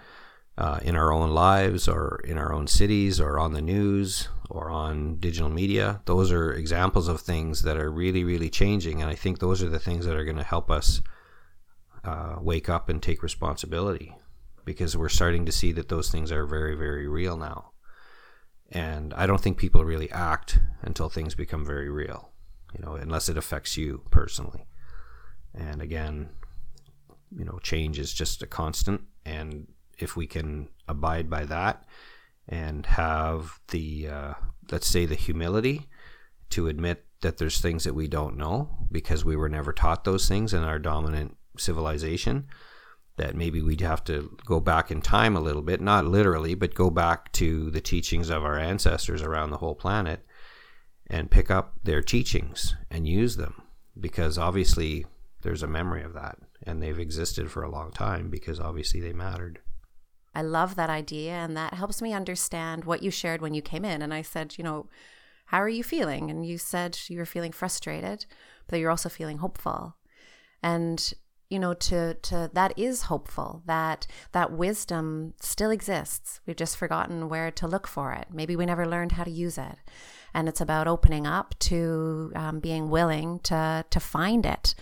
[0.58, 4.68] uh, in our own lives or in our own cities or on the news or
[4.68, 9.00] on digital media, those are examples of things that are really, really changing.
[9.00, 11.00] And I think those are the things that are going to help us
[12.04, 14.14] uh, wake up and take responsibility
[14.64, 17.70] because we're starting to see that those things are very, very real now.
[18.70, 22.32] And I don't think people really act until things become very real.
[22.76, 24.66] you know, unless it affects you personally.
[25.54, 26.30] And again,
[27.36, 29.02] you know, change is just a constant.
[29.24, 31.84] And if we can abide by that
[32.48, 34.34] and have the, uh,
[34.70, 35.88] let's say, the humility
[36.50, 40.28] to admit that there's things that we don't know because we were never taught those
[40.28, 42.46] things in our dominant civilization,
[43.16, 46.74] that maybe we'd have to go back in time a little bit, not literally, but
[46.74, 50.26] go back to the teachings of our ancestors around the whole planet
[51.06, 53.62] and pick up their teachings and use them
[53.98, 55.06] because obviously
[55.44, 59.12] there's a memory of that and they've existed for a long time because obviously they
[59.12, 59.60] mattered.
[60.34, 63.84] I love that idea and that helps me understand what you shared when you came
[63.84, 64.88] in and I said, you know,
[65.46, 66.30] how are you feeling?
[66.30, 68.26] And you said you were feeling frustrated,
[68.66, 69.94] but you're also feeling hopeful.
[70.62, 71.14] And
[71.50, 77.28] you know to to that is hopeful that that wisdom still exists we've just forgotten
[77.28, 79.76] where to look for it maybe we never learned how to use it
[80.32, 84.74] and it's about opening up to um, being willing to to find it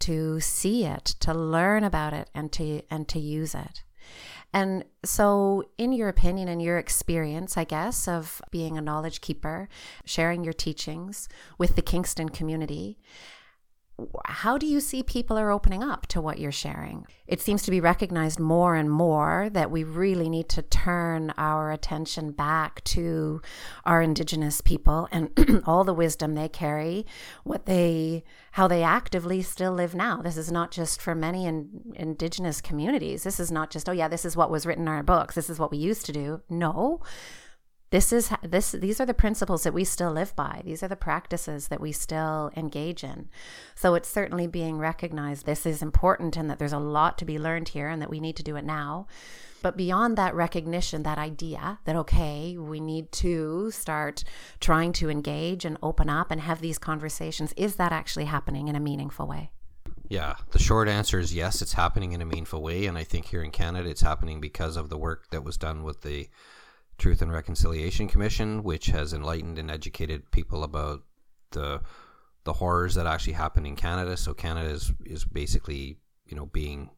[0.00, 3.82] to see it to learn about it and to and to use it.
[4.52, 9.68] And so, in your opinion and your experience, I guess, of being a knowledge keeper,
[10.04, 12.98] sharing your teachings with the Kingston community,
[14.26, 17.06] how do you see people are opening up to what you're sharing?
[17.26, 21.70] It seems to be recognized more and more that we really need to turn our
[21.72, 23.40] attention back to
[23.84, 27.06] our indigenous people and all the wisdom they carry,
[27.44, 30.20] what they how they actively still live now.
[30.22, 33.22] This is not just for many in, indigenous communities.
[33.22, 35.34] This is not just oh yeah, this is what was written in our books.
[35.34, 36.42] This is what we used to do.
[36.48, 37.00] No
[37.90, 40.62] this is this these are the principles that we still live by.
[40.64, 43.28] These are the practices that we still engage in.
[43.74, 47.38] So it's certainly being recognized this is important and that there's a lot to be
[47.38, 49.08] learned here and that we need to do it now.
[49.62, 54.22] But beyond that recognition that idea that okay we need to start
[54.60, 58.76] trying to engage and open up and have these conversations is that actually happening in
[58.76, 59.50] a meaningful way?
[60.08, 62.86] Yeah, the short answer is yes, it's happening in a meaningful way.
[62.86, 65.84] And I think here in Canada, it's happening because of the work that was done
[65.84, 66.28] with the
[67.00, 71.02] Truth and Reconciliation Commission, which has enlightened and educated people about
[71.52, 71.80] the
[72.44, 74.16] the horrors that actually happen in Canada.
[74.16, 76.90] So Canada is is basically you know being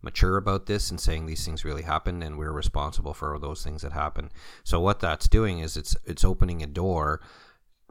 [0.00, 3.82] mature about this and saying these things really happened and we're responsible for those things
[3.82, 4.30] that happen.
[4.62, 7.20] So what that's doing is it's it's opening a door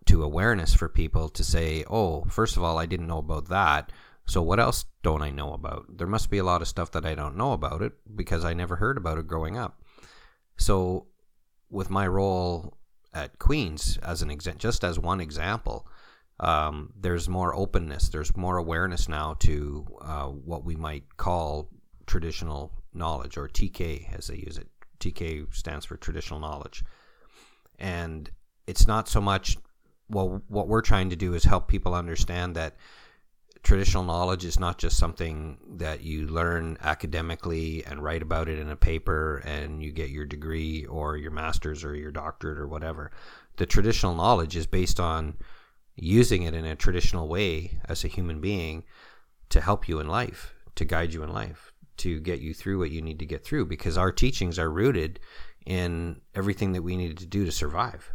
[0.06, 3.92] to awareness for people to say, "Oh, first of all, I didn't know about that."
[4.26, 5.98] So what else don't I know about?
[5.98, 8.54] There must be a lot of stuff that I don't know about it because I
[8.54, 9.82] never heard about it growing up.
[10.58, 11.08] So
[11.70, 12.78] with my role
[13.14, 15.88] at Queen's as an example, just as one example,
[16.40, 18.10] um, there's more openness.
[18.10, 21.70] There's more awareness now to uh, what we might call
[22.06, 24.68] traditional knowledge or TK as they use it.
[25.00, 26.84] TK stands for traditional knowledge,
[27.80, 28.30] and
[28.66, 29.58] it's not so much.
[30.10, 32.78] Well, what we're trying to do is help people understand that
[33.68, 38.70] traditional knowledge is not just something that you learn academically and write about it in
[38.70, 43.12] a paper and you get your degree or your master's or your doctorate or whatever.
[43.58, 45.36] The traditional knowledge is based on
[45.98, 48.86] using it in a traditional way as a human being
[49.50, 52.92] to help you in life, to guide you in life, to get you through what
[52.92, 55.20] you need to get through because our teachings are rooted
[55.66, 58.14] in everything that we needed to do to survive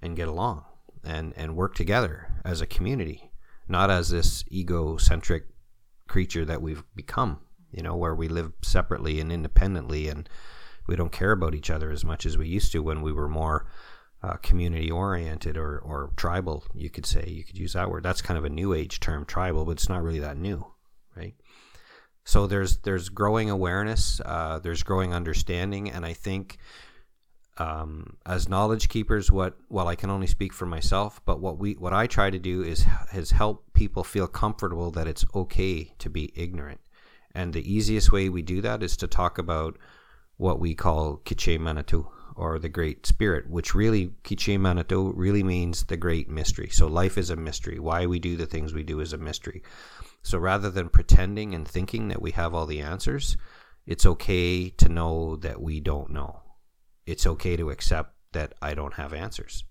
[0.00, 0.64] and get along
[1.02, 3.31] and, and work together as a community
[3.72, 5.46] not as this egocentric
[6.06, 7.40] creature that we've become,
[7.72, 10.28] you know, where we live separately and independently and
[10.86, 13.28] we don't care about each other as much as we used to when we were
[13.28, 13.66] more
[14.22, 17.24] uh, community oriented or, or tribal, you could say.
[17.26, 18.04] You could use that word.
[18.04, 20.64] That's kind of a new age term, tribal, but it's not really that new,
[21.16, 21.34] right?
[22.24, 26.58] So there's there's growing awareness, uh, there's growing understanding, and I think
[27.58, 31.74] um, as knowledge keepers, what well, I can only speak for myself, but what we
[31.74, 36.08] what I try to do is is help people feel comfortable that it's okay to
[36.08, 36.80] be ignorant,
[37.34, 39.76] and the easiest way we do that is to talk about
[40.38, 45.84] what we call Kiche Manitou or the Great Spirit, which really Kiche Manitou really means
[45.84, 46.70] the great mystery.
[46.70, 47.78] So life is a mystery.
[47.78, 49.62] Why we do the things we do is a mystery.
[50.22, 53.36] So rather than pretending and thinking that we have all the answers,
[53.86, 56.41] it's okay to know that we don't know
[57.06, 59.64] it's okay to accept that I don't have answers.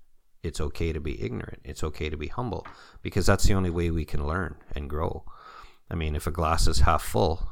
[0.43, 1.59] It's okay to be ignorant.
[1.63, 2.65] It's okay to be humble
[3.01, 5.23] because that's the only way we can learn and grow.
[5.89, 7.51] I mean, if a glass is half full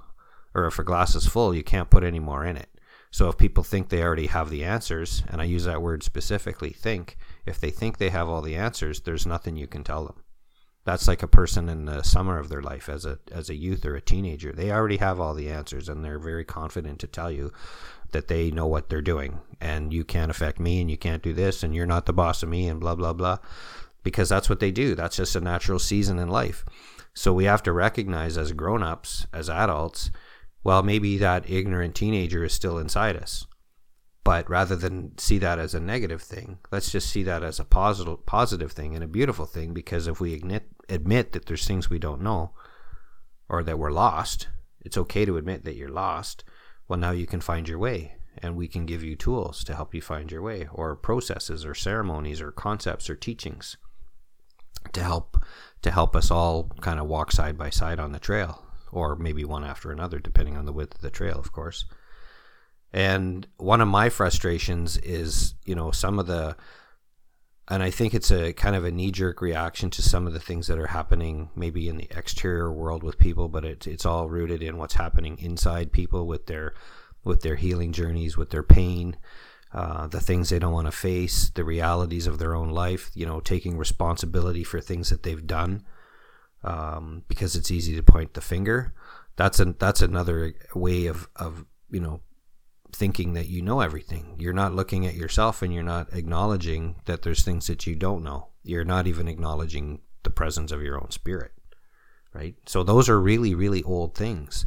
[0.54, 2.70] or if a glass is full, you can't put any more in it.
[3.12, 6.70] So if people think they already have the answers, and I use that word specifically,
[6.70, 10.24] think, if they think they have all the answers, there's nothing you can tell them.
[10.90, 13.86] That's like a person in the summer of their life as a as a youth
[13.86, 14.52] or a teenager.
[14.52, 17.54] They already have all the answers and they're very confident to tell you
[18.10, 21.32] that they know what they're doing and you can't affect me and you can't do
[21.32, 23.38] this and you're not the boss of me and blah blah blah
[24.02, 24.96] because that's what they do.
[24.96, 26.66] That's just a natural season in life.
[27.14, 30.10] So we have to recognize as grown ups, as adults,
[30.64, 33.46] well, maybe that ignorant teenager is still inside us.
[34.30, 37.66] But rather than see that as a negative thing, let's just see that as a
[37.66, 41.90] positive positive thing and a beautiful thing because if we admit, admit that there's things
[41.90, 42.52] we don't know
[43.50, 44.48] or that we're lost,
[44.82, 46.44] it's okay to admit that you're lost.
[46.88, 49.96] Well, now you can find your way and we can give you tools to help
[49.96, 53.78] you find your way or processes or ceremonies or concepts or teachings
[54.94, 55.44] to help
[55.82, 59.44] to help us all kind of walk side by side on the trail or maybe
[59.44, 61.86] one after another depending on the width of the trail of course
[62.92, 66.56] and one of my frustrations is you know some of the
[67.70, 70.40] and I think it's a kind of a knee jerk reaction to some of the
[70.40, 74.28] things that are happening maybe in the exterior world with people, but it's it's all
[74.28, 76.74] rooted in what's happening inside people with their
[77.24, 79.18] with their healing journeys, with their pain,
[79.72, 83.12] uh, the things they don't want to face, the realities of their own life.
[83.14, 85.86] You know, taking responsibility for things that they've done,
[86.64, 88.96] um, because it's easy to point the finger.
[89.36, 92.22] That's an that's another way of of you know
[92.92, 94.36] thinking that you know everything.
[94.38, 98.24] You're not looking at yourself and you're not acknowledging that there's things that you don't
[98.24, 98.50] know.
[98.64, 101.52] You're not even acknowledging the presence of your own spirit,
[102.34, 102.56] right?
[102.66, 104.66] So those are really really old things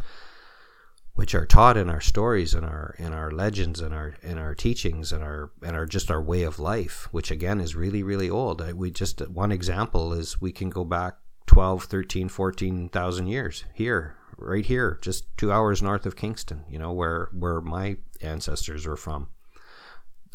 [1.14, 4.54] which are taught in our stories and our in our legends and our in our
[4.54, 8.30] teachings and our and our just our way of life, which again is really really
[8.30, 8.62] old.
[8.72, 11.16] We just one example is we can go back
[11.46, 16.92] 12, 13, 14,000 years here right here, just two hours north of Kingston, you know,
[16.92, 19.28] where where my ancestors are from.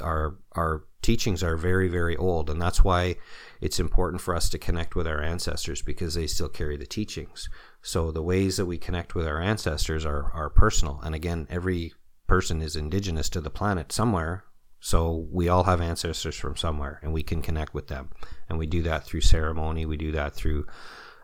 [0.02, 3.16] Our our teachings are very very old, and that's why
[3.62, 7.50] it's important for us to connect with our ancestors because they still carry the teachings.
[7.82, 11.94] So the ways that we connect with our ancestors are are personal, and again, every
[12.28, 14.44] person is indigenous to the planet somewhere.
[14.80, 18.12] So we all have ancestors from somewhere, and we can connect with them,
[18.48, 19.86] and we do that through ceremony.
[19.86, 20.68] We do that through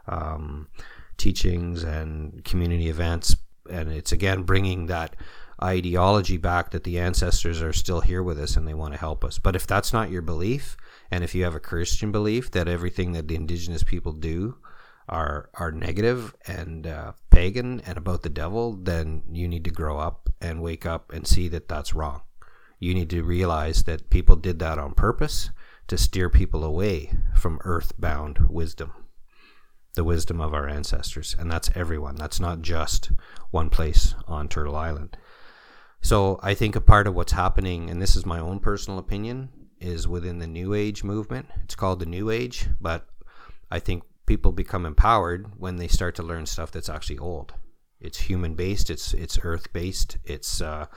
[0.07, 0.67] um,
[1.17, 3.35] teachings and community events.
[3.69, 5.15] And it's again bringing that
[5.61, 9.23] ideology back that the ancestors are still here with us and they want to help
[9.23, 9.39] us.
[9.39, 10.75] But if that's not your belief,
[11.09, 14.57] and if you have a Christian belief that everything that the indigenous people do
[15.07, 19.99] are are negative and uh, pagan and about the devil, then you need to grow
[19.99, 22.21] up and wake up and see that that's wrong.
[22.79, 25.49] You need to realize that people did that on purpose
[25.87, 29.02] to steer people away from earthbound wisdom
[29.95, 32.15] the wisdom of our ancestors, and that's everyone.
[32.15, 33.11] That's not just
[33.51, 35.17] one place on Turtle Island.
[36.01, 39.49] So I think a part of what's happening, and this is my own personal opinion,
[39.79, 41.47] is within the New Age movement.
[41.63, 43.07] It's called the New Age, but
[43.69, 47.53] I think people become empowered when they start to learn stuff that's actually old.
[47.99, 48.89] It's human based.
[48.89, 50.17] It's it's earth based.
[50.25, 50.87] It's uh,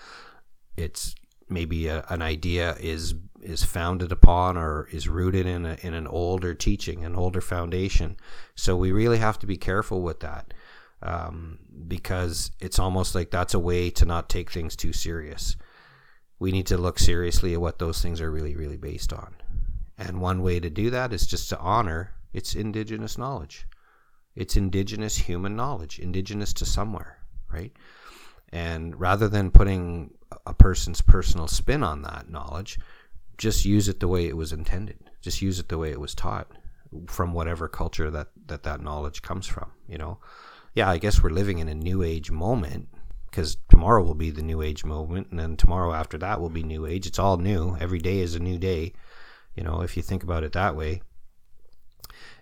[0.77, 1.15] it's
[1.49, 6.07] maybe a, an idea is is founded upon or is rooted in a, in an
[6.07, 8.17] older teaching, an older foundation.
[8.57, 10.53] So we really have to be careful with that
[11.01, 15.57] um, because it's almost like that's a way to not take things too serious.
[16.41, 19.37] We need to look seriously at what those things are really, really based on.
[19.97, 23.67] And one way to do that is just to honor its indigenous knowledge.
[24.35, 27.19] It's indigenous human knowledge, indigenous to somewhere,
[27.51, 27.73] right?
[28.51, 30.16] And rather than putting
[30.47, 32.79] a person's personal spin on that knowledge,
[33.39, 34.99] just use it the way it was intended.
[35.21, 36.51] Just use it the way it was taught
[37.07, 40.19] from whatever culture that that, that knowledge comes from, you know.
[40.75, 42.89] Yeah, I guess we're living in a new age moment
[43.31, 46.63] because tomorrow will be the new age moment and then tomorrow after that will be
[46.63, 47.07] new age.
[47.07, 47.77] It's all new.
[47.81, 48.93] Every day is a new day,
[49.55, 51.03] you know, if you think about it that way.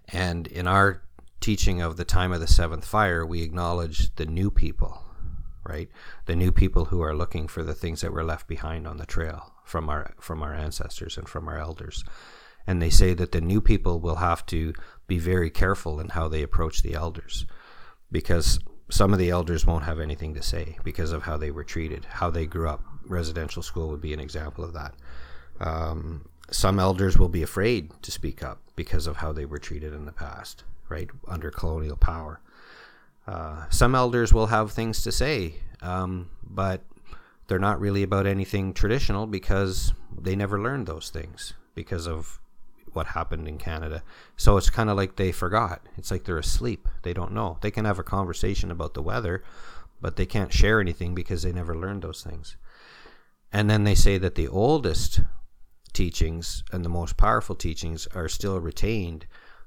[0.08, 1.02] And in our
[1.40, 5.02] teaching of the time of the seventh fire, we acknowledge the new people,
[5.66, 5.88] right?
[6.26, 9.06] The new people who are looking for the things that were left behind on the
[9.06, 12.04] trail from our from our ancestors and from our elders.
[12.66, 14.72] And they say that the new people will have to
[15.06, 17.44] be very careful in how they approach the elders
[18.10, 18.58] because
[18.90, 22.04] some of the elders won't have anything to say because of how they were treated,
[22.04, 22.82] how they grew up.
[23.06, 24.94] Residential school would be an example of that.
[25.60, 29.92] Um, some elders will be afraid to speak up because of how they were treated
[29.92, 32.40] in the past, right, under colonial power.
[33.26, 36.82] Uh, some elders will have things to say, um, but
[37.46, 42.40] they're not really about anything traditional because they never learned those things because of
[42.92, 44.02] what happened in Canada.
[44.36, 45.82] So it's kind of like they forgot.
[45.96, 46.88] It's like they're asleep.
[47.02, 47.58] They don't know.
[47.60, 49.42] They can have a conversation about the weather,
[50.00, 52.56] but they can't share anything because they never learned those things.
[53.52, 55.20] And then they say that the oldest
[55.92, 59.26] teachings and the most powerful teachings are still retained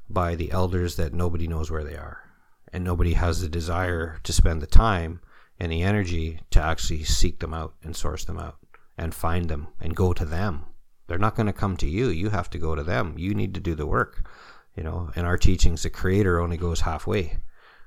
[0.10, 2.27] by the elders that nobody knows where they are.
[2.74, 5.22] And nobody has the desire to spend the time
[5.60, 8.58] and the energy to actually seek them out and source them out
[8.98, 10.66] and find them and go to them.
[11.08, 12.10] They're not going to come to you.
[12.10, 13.16] You have to go to them.
[13.18, 14.30] You need to do the work.
[14.76, 17.38] You know, in our teachings, the creator only goes halfway.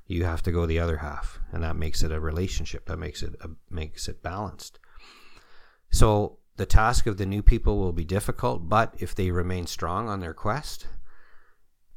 [0.07, 2.87] You have to go the other half, and that makes it a relationship.
[2.87, 4.81] That makes it a, makes it balanced.
[5.91, 10.09] So the task of the new people will be difficult, but if they remain strong
[10.09, 10.89] on their quest,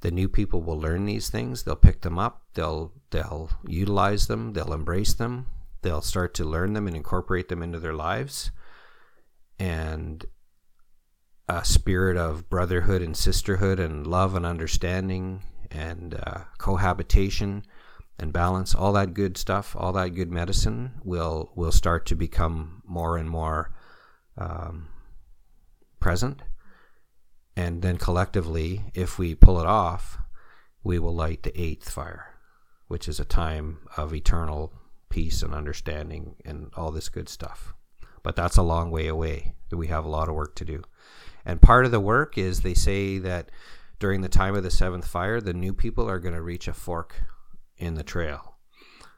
[0.04, 1.64] the new people will learn these things.
[1.64, 2.44] They'll pick them up.
[2.56, 4.52] They'll they'll utilize them.
[4.52, 5.48] They'll embrace them.
[5.82, 8.52] They'll start to learn them and incorporate them into their lives.
[9.58, 10.26] And
[11.48, 17.64] a spirit of brotherhood and sisterhood and love and understanding and uh, cohabitation
[18.20, 22.82] and balance, all that good stuff, all that good medicine will will start to become
[22.86, 23.74] more and more
[24.38, 24.90] um,
[26.02, 26.42] present.
[27.56, 30.18] And then collectively, if we pull it off,
[30.84, 32.36] we will light the eighth fire,
[32.88, 34.74] which is a time of eternal
[35.10, 37.74] peace and understanding and all this good stuff.
[38.24, 39.54] But that's a long way away.
[39.72, 40.84] We have a lot of work to do.
[41.46, 43.52] And part of the work is they say that
[44.00, 46.74] during the time of the seventh fire, the new people are going to reach a
[46.74, 47.22] fork
[47.78, 48.56] in the trail.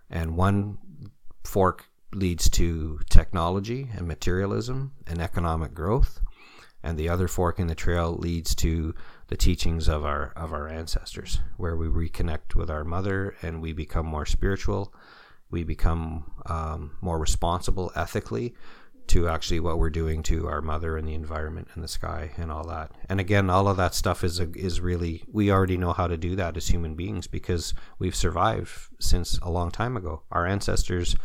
[0.09, 0.77] And one
[1.43, 6.19] fork leads to technology and materialism and economic growth.
[6.85, 8.93] And the other fork in the trail leads to
[9.27, 13.73] the teachings of our of our ancestors, where we reconnect with our mother and we
[13.73, 14.93] become more spiritual,
[15.49, 18.53] we become um, more responsible ethically,
[19.07, 22.51] to actually what we're doing to our mother and the environment and the sky and
[22.51, 22.91] all that.
[23.09, 26.17] And again, all of that stuff is a, is really we already know how to
[26.17, 28.69] do that as human beings because we've survived
[28.99, 30.21] since a long time ago.
[30.31, 31.15] Our ancestors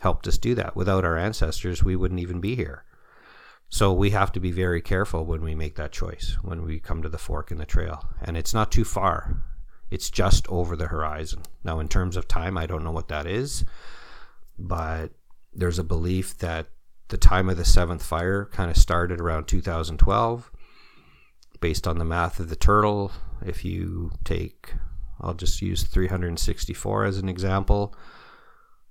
[0.00, 0.74] helped us do that.
[0.74, 2.82] Without our ancestors, we wouldn't even be here.
[3.72, 7.02] So we have to be very careful when we make that choice, when we come
[7.02, 8.04] to the fork in the trail.
[8.20, 9.44] And it's not too far.
[9.90, 11.42] It's just over the horizon.
[11.62, 13.64] Now in terms of time, I don't know what that is,
[14.58, 15.12] but
[15.54, 16.66] there's a belief that
[17.08, 20.50] the time of the seventh fire kind of started around 2012.
[21.60, 23.12] Based on the math of the turtle,
[23.44, 24.74] if you take,
[25.20, 27.94] I'll just use 364 as an example.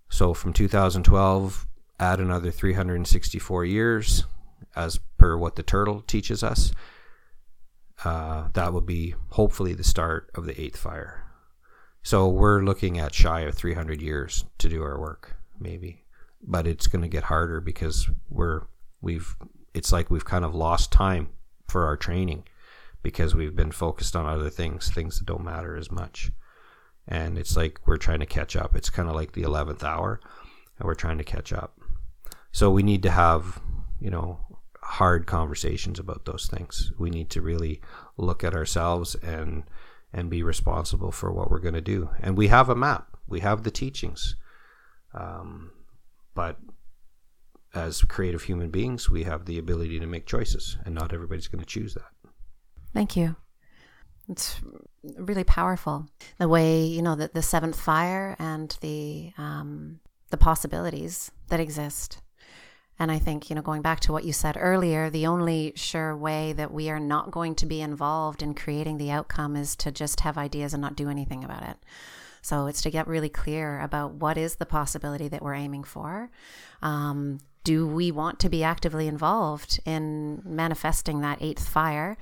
[0.09, 1.67] So from 2012,
[1.99, 4.23] add another 364 years,
[4.75, 6.71] as per what the turtle teaches us.
[8.03, 11.25] Uh, that would be hopefully the start of the eighth fire.
[12.01, 16.05] So we're looking at shy of 300 years to do our work, maybe
[16.41, 18.63] but it's going to get harder because we're
[19.01, 19.35] we've
[19.73, 21.29] it's like we've kind of lost time
[21.67, 22.43] for our training
[23.03, 26.31] because we've been focused on other things, things that don't matter as much.
[27.07, 28.75] And it's like we're trying to catch up.
[28.75, 30.19] It's kind of like the 11th hour
[30.77, 31.79] and we're trying to catch up.
[32.51, 33.61] So we need to have,
[33.99, 34.39] you know,
[34.81, 36.91] hard conversations about those things.
[36.97, 37.81] We need to really
[38.17, 39.63] look at ourselves and
[40.11, 42.09] and be responsible for what we're going to do.
[42.19, 43.15] And we have a map.
[43.27, 44.35] We have the teachings.
[45.13, 45.71] Um,
[46.33, 46.57] but
[47.75, 51.59] as creative human beings, we have the ability to make choices, and not everybody's going
[51.59, 52.31] to choose that.
[52.93, 53.35] Thank you.
[54.27, 54.59] It's
[55.17, 56.07] really powerful.
[56.37, 62.21] The way you know that the seventh fire and the um, the possibilities that exist.
[62.99, 66.15] And I think, you know, going back to what you said earlier, the only sure
[66.15, 69.91] way that we are not going to be involved in creating the outcome is to
[69.91, 71.77] just have ideas and not do anything about it.
[72.41, 76.29] So it's to get really clear about what is the possibility that we're aiming for.
[76.81, 82.17] Um, do we want to be actively involved in manifesting that eighth fire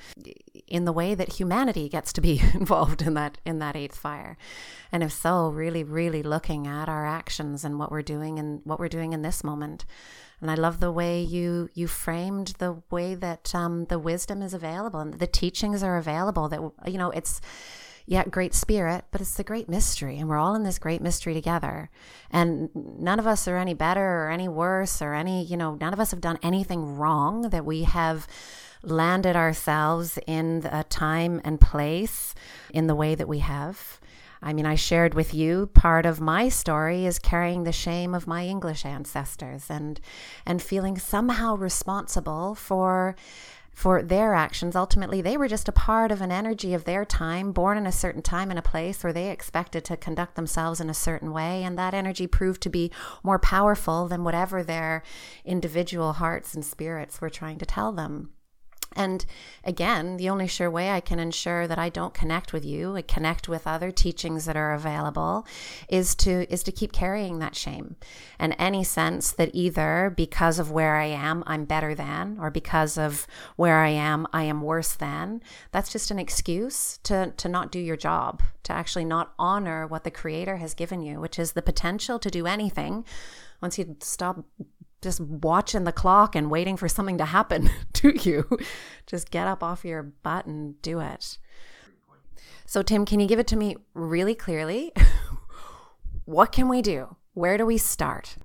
[0.67, 4.37] in the way that humanity gets to be involved in that in that eighth fire
[4.91, 8.79] and if so really really looking at our actions and what we're doing and what
[8.79, 9.85] we're doing in this moment
[10.41, 14.53] and I love the way you you framed the way that um, the wisdom is
[14.53, 16.47] available and the teachings are available.
[16.47, 16.61] That
[16.91, 17.41] you know, it's
[18.09, 20.17] yeah, great spirit, but it's the great mystery.
[20.17, 21.89] And we're all in this great mystery together.
[22.31, 25.91] And none of us are any better or any worse or any, you know, none
[25.91, 28.25] of us have done anything wrong that we have
[28.81, 32.33] landed ourselves in a time and place
[32.73, 33.99] in the way that we have.
[34.41, 38.27] I mean, I shared with you part of my story is carrying the shame of
[38.27, 39.99] my English ancestors and
[40.45, 43.15] and feeling somehow responsible for
[43.77, 44.75] for their actions.
[44.75, 47.91] Ultimately, they were just a part of an energy of their time, born in a
[47.91, 51.63] certain time and a place where they expected to conduct themselves in a certain way.
[51.63, 55.03] And that energy proved to be more powerful than whatever their
[55.45, 58.31] individual hearts and spirits were trying to tell them.
[58.95, 59.25] And
[59.63, 63.01] again, the only sure way I can ensure that I don't connect with you, I
[63.01, 65.45] connect with other teachings that are available,
[65.89, 67.95] is to is to keep carrying that shame
[68.39, 72.97] and any sense that either because of where I am I'm better than, or because
[72.97, 75.41] of where I am I am worse than.
[75.71, 80.03] That's just an excuse to to not do your job, to actually not honor what
[80.03, 83.05] the Creator has given you, which is the potential to do anything
[83.61, 84.43] once you stop
[85.01, 88.47] just watching the clock and waiting for something to happen to you.
[89.05, 91.37] Just get up off your butt and do it.
[92.65, 94.91] So, Tim, can you give it to me really clearly?
[96.25, 97.15] what can we do?
[97.33, 98.35] Where do we start?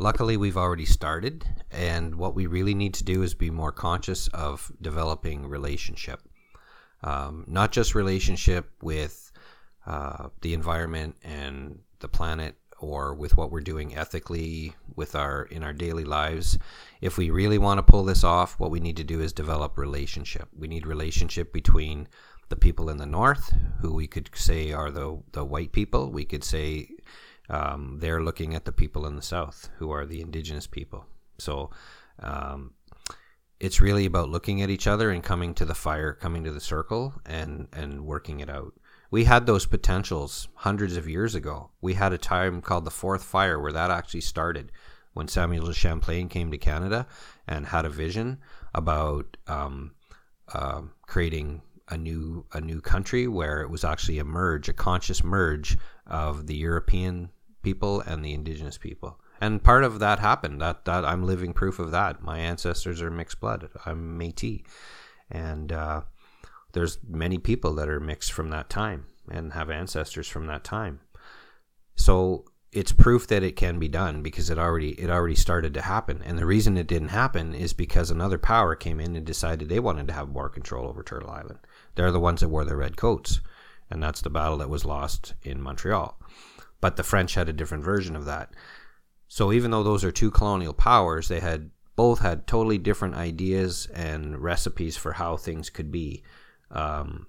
[0.00, 4.26] Luckily, we've already started, and what we really need to do is be more conscious
[4.28, 6.20] of developing relationship.
[7.04, 9.30] Um, not just relationship with
[9.86, 15.62] uh, the environment and the planet or with what we're doing ethically with our in
[15.62, 16.58] our daily lives
[17.00, 19.76] if we really want to pull this off what we need to do is develop
[19.78, 20.48] relationship.
[20.56, 22.08] We need relationship between
[22.48, 26.10] the people in the north who we could say are the the white people.
[26.10, 26.88] We could say
[27.48, 31.06] um, they're looking at the people in the south who are the indigenous people.
[31.38, 31.70] So
[32.20, 32.72] um,
[33.60, 36.60] it's really about looking at each other and coming to the fire coming to the
[36.60, 38.74] circle and and working it out
[39.10, 41.70] we had those potentials hundreds of years ago.
[41.80, 44.72] We had a time called the Fourth Fire where that actually started
[45.12, 47.06] when Samuel Champlain came to Canada
[47.46, 48.38] and had a vision
[48.74, 49.92] about um,
[50.52, 55.22] uh, creating a new a new country where it was actually a merge, a conscious
[55.22, 57.30] merge of the European
[57.62, 59.18] people and the indigenous people.
[59.40, 60.60] And part of that happened.
[60.60, 62.22] That that I'm living proof of that.
[62.22, 63.68] My ancestors are mixed blood.
[63.84, 64.64] I'm Métis,
[65.30, 66.02] and uh,
[66.76, 71.00] there's many people that are mixed from that time and have ancestors from that time.
[71.94, 75.80] So it's proof that it can be done because it already it already started to
[75.80, 76.20] happen.
[76.22, 79.80] And the reason it didn't happen is because another power came in and decided they
[79.80, 81.60] wanted to have more control over Turtle Island.
[81.94, 83.40] They're the ones that wore the red coats.
[83.90, 86.20] And that's the battle that was lost in Montreal.
[86.82, 88.50] But the French had a different version of that.
[89.28, 93.86] So even though those are two colonial powers, they had both had totally different ideas
[93.94, 96.22] and recipes for how things could be
[96.70, 97.26] um,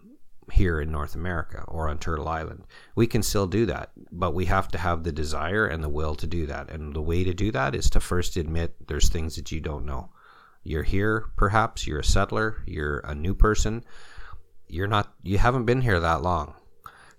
[0.51, 2.63] here in North America or on Turtle Island.
[2.95, 6.15] We can still do that, but we have to have the desire and the will
[6.15, 6.69] to do that.
[6.69, 9.85] And the way to do that is to first admit there's things that you don't
[9.85, 10.09] know.
[10.63, 13.83] You're here, perhaps, you're a settler, you're a new person.
[14.67, 16.53] You're not you haven't been here that long.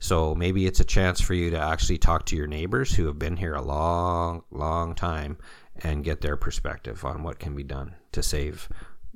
[0.00, 3.18] So maybe it's a chance for you to actually talk to your neighbors who have
[3.18, 5.38] been here a long, long time
[5.82, 8.68] and get their perspective on what can be done to save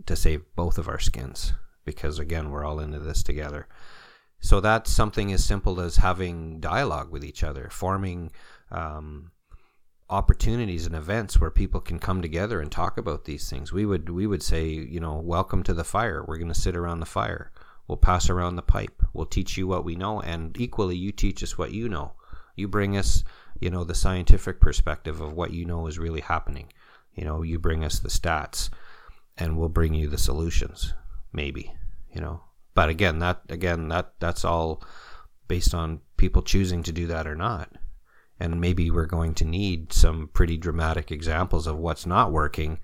[0.07, 1.53] to save both of our skins
[1.85, 3.67] because again we're all into this together.
[4.41, 8.33] So that's something as simple as having dialogue with each other forming
[8.73, 9.31] um,
[10.11, 13.73] opportunities and events where people can come together and talk about these things.
[13.73, 16.25] We would we would say you know welcome to the fire.
[16.27, 17.53] We're going to sit around the fire.
[17.87, 19.03] We'll pass around the pipe.
[19.13, 22.13] We'll teach you what we know and equally you teach us what you know.
[22.57, 23.23] You bring us
[23.61, 26.73] you know the scientific perspective of what you know is really happening.
[27.15, 28.71] You know you bring us the stats
[29.39, 30.95] and we'll bring you the solutions
[31.33, 31.75] maybe
[32.13, 32.43] you know.
[32.75, 34.83] But again that again that that's all
[35.49, 37.71] based on people choosing to do that or not.
[38.41, 42.81] And maybe we're going to need some pretty dramatic examples of what's not working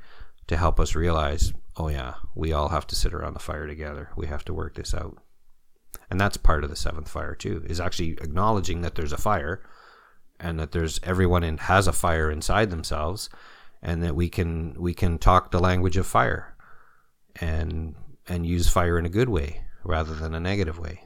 [0.47, 4.11] to help us realize oh yeah we all have to sit around the fire together.
[4.17, 5.19] We have to work this out.
[6.11, 9.63] And that's part of the seventh fire too is actually acknowledging that there's a fire
[10.41, 13.29] and that there's everyone in has a fire inside themselves
[13.83, 16.57] and that we can we can talk the language of fire.
[17.41, 17.95] And
[18.29, 21.01] and use fire in a good way rather than a negative way,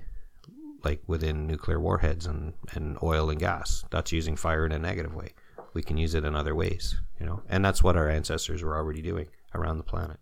[0.84, 3.84] like within nuclear warheads and, and oil and gas.
[3.90, 5.34] That's using fire in a negative way.
[5.74, 8.76] We can use it in other ways, you know, and that's what our ancestors were
[8.76, 10.18] already doing around the planet.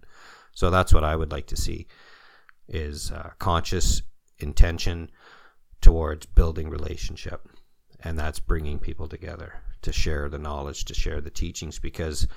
[0.53, 1.87] So that's what I would like to see
[2.69, 4.03] is uh, conscious
[4.39, 5.11] intention
[5.81, 7.49] towards building relationship,
[8.05, 12.29] and that's bringing people together to share the knowledge, to share the teachings, because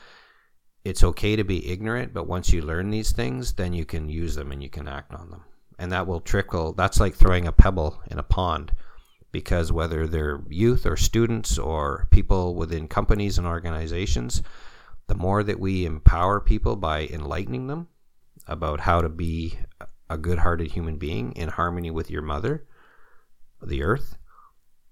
[0.86, 4.36] it's okay to be ignorant, but once you learn these things, then you can use
[4.36, 5.43] them and you can act on them.
[5.79, 6.73] And that will trickle.
[6.73, 8.73] That's like throwing a pebble in a pond
[9.31, 14.43] because whether they're youth or students or people within companies and organizations,
[15.07, 17.88] the more that we empower people by enlightening them
[18.47, 19.57] about how to be
[20.09, 22.65] a good hearted human being in harmony with your mother,
[23.61, 24.17] the earth,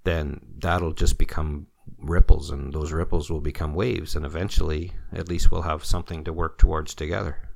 [0.04, 1.68] then that'll just become
[2.00, 6.34] ripples, and those ripples will become waves, and eventually, at least, we'll have something to
[6.34, 7.50] work towards together.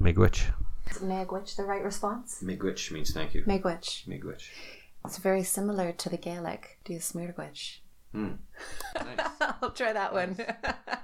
[0.00, 0.52] Miigwech.
[0.90, 2.40] Is Miigwech the right response?
[2.42, 3.42] Miigwech means thank you.
[3.44, 4.06] Miigwech.
[4.06, 4.48] Miigwech.
[5.04, 6.78] It's very similar to the Gaelic.
[6.84, 7.78] Do you smeargwech?
[8.12, 8.32] Hmm.
[8.94, 9.26] Nice.
[9.62, 10.36] I'll try that one.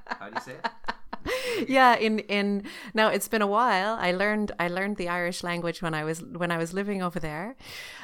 [0.06, 0.70] How do you say it?
[1.68, 2.64] yeah in in
[2.94, 3.96] now it's been a while.
[4.00, 7.20] I learned i learned the irish language when i was when i was living over
[7.20, 7.56] there.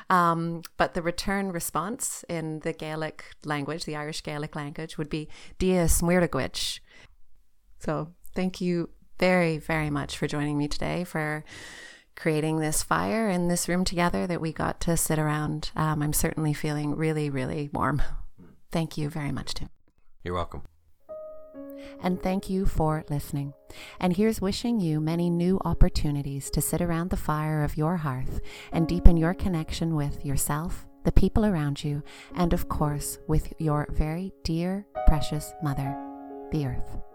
[0.08, 5.28] Um, but the return response in the gaelic language the irish gaelic language would be
[5.58, 6.80] dia smuiragwich
[7.78, 11.44] so thank you very very much for joining me today for
[12.16, 15.70] creating this fire in this room together that we got to sit around.
[15.76, 18.02] Um, i'm certainly feeling really really warm.
[18.72, 19.68] Thank you very much tim.
[20.22, 20.62] You're welcome.
[22.02, 23.52] And thank you for listening.
[23.98, 28.40] And here's wishing you many new opportunities to sit around the fire of your hearth
[28.72, 32.02] and deepen your connection with yourself, the people around you,
[32.34, 35.96] and of course with your very dear, precious mother,
[36.52, 37.09] the earth.